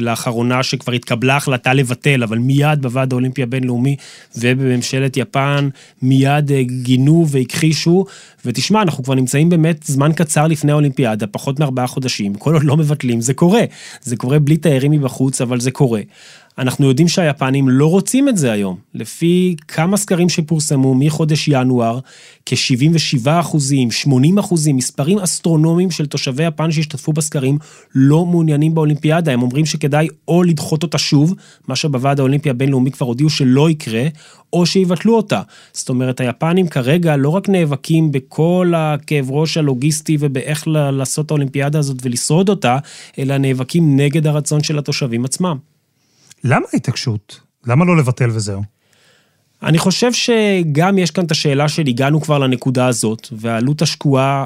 לאחרונה 0.00 0.62
שכבר 0.62 0.92
התקבלה 0.92 1.36
החלטה 1.36 1.74
לבטל, 1.74 2.22
אבל 2.22 2.38
מיד 2.38 2.82
בוועד 2.82 3.12
האולימפי 3.12 3.42
הבינלאומי 3.42 3.96
ובממשלת 4.36 5.16
יפן 5.16 5.68
מיד 6.02 6.52
אה, 6.52 6.62
גינו 6.62 7.26
והכחישו. 7.28 8.04
ותשמע, 8.44 8.82
אנחנו 8.82 9.04
כבר 9.04 9.14
נמצאים 9.14 9.48
באמת 9.48 9.82
זמן 9.84 10.12
קצר 10.12 10.46
לפני 10.46 10.72
האולימפיאדה, 10.72 11.26
פחות 11.26 11.60
מארבעה 11.60 11.86
חודשים, 11.86 12.34
כל 12.34 12.54
עוד 12.54 12.64
לא 12.64 12.76
מבטלים, 12.76 13.20
זה 13.20 13.34
קורה. 13.34 13.62
זה 14.02 14.16
קורה 14.16 14.38
בלי 14.38 14.56
תיירים 14.56 14.90
מבחוץ, 14.90 15.40
אבל 15.40 15.60
זה 15.60 15.70
קורה. 15.70 16.00
אנחנו 16.58 16.88
יודעים 16.88 17.08
שהיפנים 17.08 17.68
לא 17.68 17.86
רוצים 17.86 18.28
את 18.28 18.36
זה 18.36 18.52
היום. 18.52 18.76
לפי 18.94 19.56
כמה 19.68 19.96
סקרים 19.96 20.28
שפורסמו 20.28 20.94
מחודש 20.94 21.48
ינואר, 21.48 21.98
כ-77 22.46 23.28
אחוזים, 23.40 23.90
80 23.90 24.38
אחוזים, 24.38 24.76
מספרים 24.76 25.18
אסטרונומיים 25.18 25.90
של 25.90 26.06
תושבי 26.06 26.44
יפן 26.44 26.70
שהשתתפו 26.70 27.12
בסקרים, 27.12 27.58
לא 27.94 28.26
מעוניינים 28.26 28.74
באולימפיאדה. 28.74 29.32
הם 29.32 29.42
אומרים 29.42 29.66
שכדאי 29.66 30.08
או 30.28 30.42
לדחות 30.42 30.82
אותה 30.82 30.98
שוב, 30.98 31.34
מה 31.68 31.76
שבוועד 31.76 32.20
האולימפי 32.20 32.50
הבינלאומי 32.50 32.90
כבר 32.90 33.06
הודיעו 33.06 33.30
שלא 33.30 33.70
יקרה, 33.70 34.04
או 34.52 34.66
שיבטלו 34.66 35.16
אותה. 35.16 35.42
זאת 35.72 35.88
אומרת, 35.88 36.20
היפנים 36.20 36.68
כרגע 36.68 37.16
לא 37.16 37.28
רק 37.28 37.48
נאבקים 37.48 38.12
בכל 38.12 38.72
הכאב 38.76 39.30
ראש 39.30 39.56
הלוגיסטי 39.56 40.16
ובאיך 40.20 40.68
לעשות 40.68 41.30
האולימפיאדה 41.30 41.78
הזאת 41.78 41.96
ולשרוד 42.02 42.48
אותה, 42.48 42.78
אלא 43.18 43.38
נאבקים 43.38 43.96
נגד 43.96 44.26
הרצון 44.26 44.62
של 44.62 44.78
התושבים 44.78 45.24
עצמם. 45.24 45.77
למה 46.44 46.66
ההתעקשות? 46.72 47.40
למה 47.66 47.84
לא 47.84 47.96
לבטל 47.96 48.30
וזהו? 48.30 48.62
אני 49.62 49.78
חושב 49.78 50.12
שגם 50.12 50.98
יש 50.98 51.10
כאן 51.10 51.24
את 51.24 51.30
השאלה 51.30 51.68
של 51.68 51.86
הגענו 51.86 52.20
כבר 52.20 52.38
לנקודה 52.38 52.86
הזאת, 52.86 53.28
והעלות 53.32 53.82
השקועה 53.82 54.44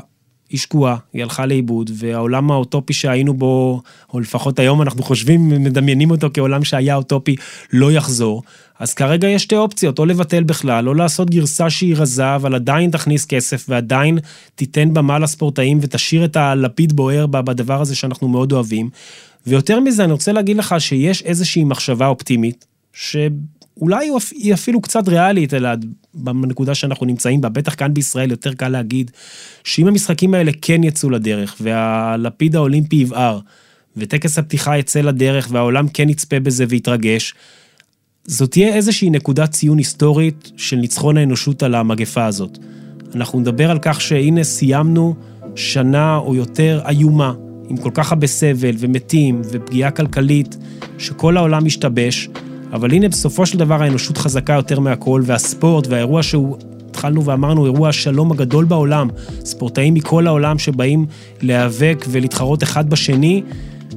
היא 0.52 0.60
שקועה, 0.60 0.96
היא 1.12 1.22
הלכה 1.22 1.46
לאיבוד, 1.46 1.90
והעולם 1.94 2.50
האוטופי 2.50 2.92
שהיינו 2.92 3.34
בו, 3.34 3.82
או 4.12 4.20
לפחות 4.20 4.58
היום 4.58 4.82
אנחנו 4.82 5.02
חושבים, 5.02 5.48
מדמיינים 5.48 6.10
אותו 6.10 6.28
כעולם 6.34 6.64
שהיה 6.64 6.94
אוטופי, 6.94 7.36
לא 7.72 7.92
יחזור. 7.92 8.42
אז 8.78 8.94
כרגע 8.94 9.28
יש 9.28 9.42
שתי 9.42 9.56
אופציות, 9.56 9.98
או 9.98 10.06
לבטל 10.06 10.42
בכלל, 10.42 10.88
או 10.88 10.94
לעשות 10.94 11.30
גרסה 11.30 11.70
שהיא 11.70 11.96
רזה, 11.96 12.34
אבל 12.34 12.54
עדיין 12.54 12.90
תכניס 12.90 13.26
כסף, 13.26 13.66
ועדיין 13.68 14.18
תיתן 14.54 14.94
במה 14.94 15.18
לספורטאים 15.18 15.78
ותשאיר 15.82 16.24
את 16.24 16.36
הלפיד 16.36 16.92
בוער 16.92 17.26
בדבר 17.26 17.80
הזה 17.80 17.94
שאנחנו 17.94 18.28
מאוד 18.28 18.52
אוהבים. 18.52 18.90
ויותר 19.46 19.80
מזה, 19.80 20.04
אני 20.04 20.12
רוצה 20.12 20.32
להגיד 20.32 20.56
לך 20.56 20.74
שיש 20.78 21.22
איזושהי 21.22 21.64
מחשבה 21.64 22.06
אופטימית, 22.06 22.66
שאולי 22.92 24.10
היא 24.30 24.54
אפילו 24.54 24.80
קצת 24.80 25.08
ריאלית, 25.08 25.54
אלא 25.54 25.68
בנקודה 26.14 26.74
שאנחנו 26.74 27.06
נמצאים 27.06 27.40
בה, 27.40 27.48
בטח 27.48 27.74
כאן 27.74 27.94
בישראל 27.94 28.30
יותר 28.30 28.54
קל 28.54 28.68
להגיד, 28.68 29.10
שאם 29.64 29.88
המשחקים 29.88 30.34
האלה 30.34 30.52
כן 30.62 30.84
יצאו 30.84 31.10
לדרך, 31.10 31.56
והלפיד 31.60 32.56
האולימפי 32.56 32.96
יבער, 32.96 33.38
וטקס 33.96 34.38
הפתיחה 34.38 34.78
יצא 34.78 35.00
לדרך, 35.00 35.48
והעולם 35.50 35.88
כן 35.88 36.08
יצפה 36.08 36.40
בזה 36.40 36.64
ויתרגש, 36.68 37.34
זאת 38.24 38.50
תהיה 38.50 38.74
איזושהי 38.74 39.10
נקודת 39.10 39.50
ציון 39.50 39.78
היסטורית 39.78 40.52
של 40.56 40.76
ניצחון 40.76 41.16
האנושות 41.16 41.62
על 41.62 41.74
המגפה 41.74 42.26
הזאת. 42.26 42.58
אנחנו 43.14 43.40
נדבר 43.40 43.70
על 43.70 43.78
כך 43.82 44.00
שהנה 44.00 44.44
סיימנו 44.44 45.14
שנה 45.56 46.16
או 46.16 46.34
יותר 46.34 46.80
איומה, 46.88 47.32
עם 47.72 47.78
כל 47.78 47.90
כך 47.94 48.12
הרבה 48.12 48.26
סבל 48.26 48.74
ומתים 48.78 49.42
ופגיעה 49.44 49.90
כלכלית, 49.90 50.56
שכל 50.98 51.36
העולם 51.36 51.64
משתבש, 51.64 52.28
אבל 52.72 52.92
הנה 52.92 53.08
בסופו 53.08 53.46
של 53.46 53.58
דבר 53.58 53.82
האנושות 53.82 54.18
חזקה 54.18 54.52
יותר 54.52 54.80
מהכל, 54.80 55.22
והספורט 55.24 55.86
והאירוע 55.86 56.22
שהוא, 56.22 56.56
התחלנו 56.90 57.24
ואמרנו, 57.24 57.64
אירוע 57.64 57.88
השלום 57.88 58.32
הגדול 58.32 58.64
בעולם, 58.64 59.08
ספורטאים 59.44 59.94
מכל 59.94 60.26
העולם 60.26 60.58
שבאים 60.58 61.06
להיאבק 61.42 62.04
ולהתחרות 62.08 62.62
אחד 62.62 62.90
בשני, 62.90 63.42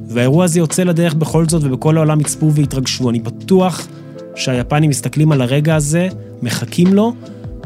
והאירוע 0.08 0.44
הזה 0.44 0.58
יוצא 0.58 0.82
לדרך 0.82 1.14
בכל 1.14 1.48
זאת, 1.48 1.64
ובכל 1.64 1.96
העולם 1.96 2.20
יצפו 2.20 2.52
ויתרגשו. 2.52 3.10
אני 3.10 3.20
בטוח 3.20 3.88
שהיפנים 4.34 4.90
מסתכלים 4.90 5.32
על 5.32 5.40
הרגע 5.40 5.74
הזה, 5.74 6.08
מחכים 6.42 6.94
לו, 6.94 7.14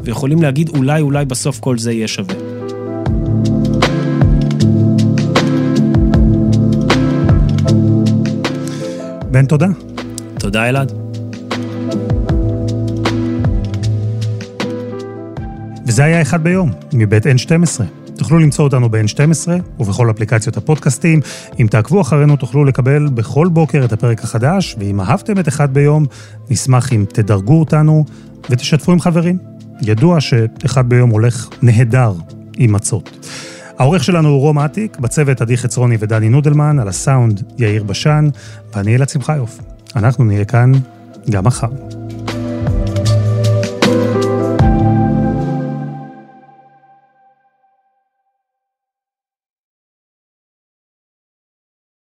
ויכולים 0.03 0.41
להגיד 0.41 0.69
אולי 0.69 1.01
אולי 1.01 1.25
בסוף 1.25 1.59
כל 1.59 1.77
זה 1.77 1.91
יהיה 1.91 2.07
שווה. 2.07 2.50
בן, 9.31 9.45
תודה. 9.45 9.67
תודה, 10.39 10.69
אלעד. 10.69 10.91
וזה 15.87 16.03
היה 16.03 16.21
אחד 16.21 16.43
ביום, 16.43 16.71
מבית 16.93 17.25
N12. 17.25 17.81
תוכלו 18.17 18.39
למצוא 18.39 18.63
אותנו 18.63 18.89
ב-N12 18.89 19.49
ובכל 19.79 20.11
אפליקציות 20.11 20.57
הפודקאסטים. 20.57 21.19
אם 21.59 21.67
תעקבו 21.67 22.01
אחרינו 22.01 22.35
תוכלו 22.35 22.65
לקבל 22.65 23.07
בכל 23.07 23.47
בוקר 23.47 23.85
את 23.85 23.93
הפרק 23.93 24.23
החדש, 24.23 24.75
ואם 24.79 25.01
אהבתם 25.01 25.39
את 25.39 25.47
אחד 25.47 25.73
ביום, 25.73 26.05
נשמח 26.49 26.93
אם 26.93 27.05
תדרגו 27.13 27.59
אותנו 27.59 28.05
ותשתפו 28.49 28.91
עם 28.91 28.99
חברים. 28.99 29.37
ידוע 29.81 30.21
שאחד 30.21 30.89
ביום 30.89 31.09
הולך 31.09 31.49
נהדר 31.61 32.13
עם 32.57 32.71
מצות. 32.71 33.27
העורך 33.77 34.03
שלנו 34.03 34.29
הוא 34.29 34.39
רום 34.39 34.59
אטיק, 34.59 34.97
בצוות 34.99 35.41
עדי 35.41 35.57
חצרוני 35.57 35.97
ודני 35.99 36.29
נודלמן, 36.29 36.79
על 36.79 36.87
הסאונד 36.87 37.43
יאיר 37.57 37.83
בשן, 37.83 38.29
ואני 38.75 38.95
אלעד 38.95 39.09
שמחיוף. 39.09 39.59
אנחנו 39.95 40.23
נהיה 40.23 40.45
כאן 40.45 40.71
גם 41.29 41.45
מחר. 41.45 42.00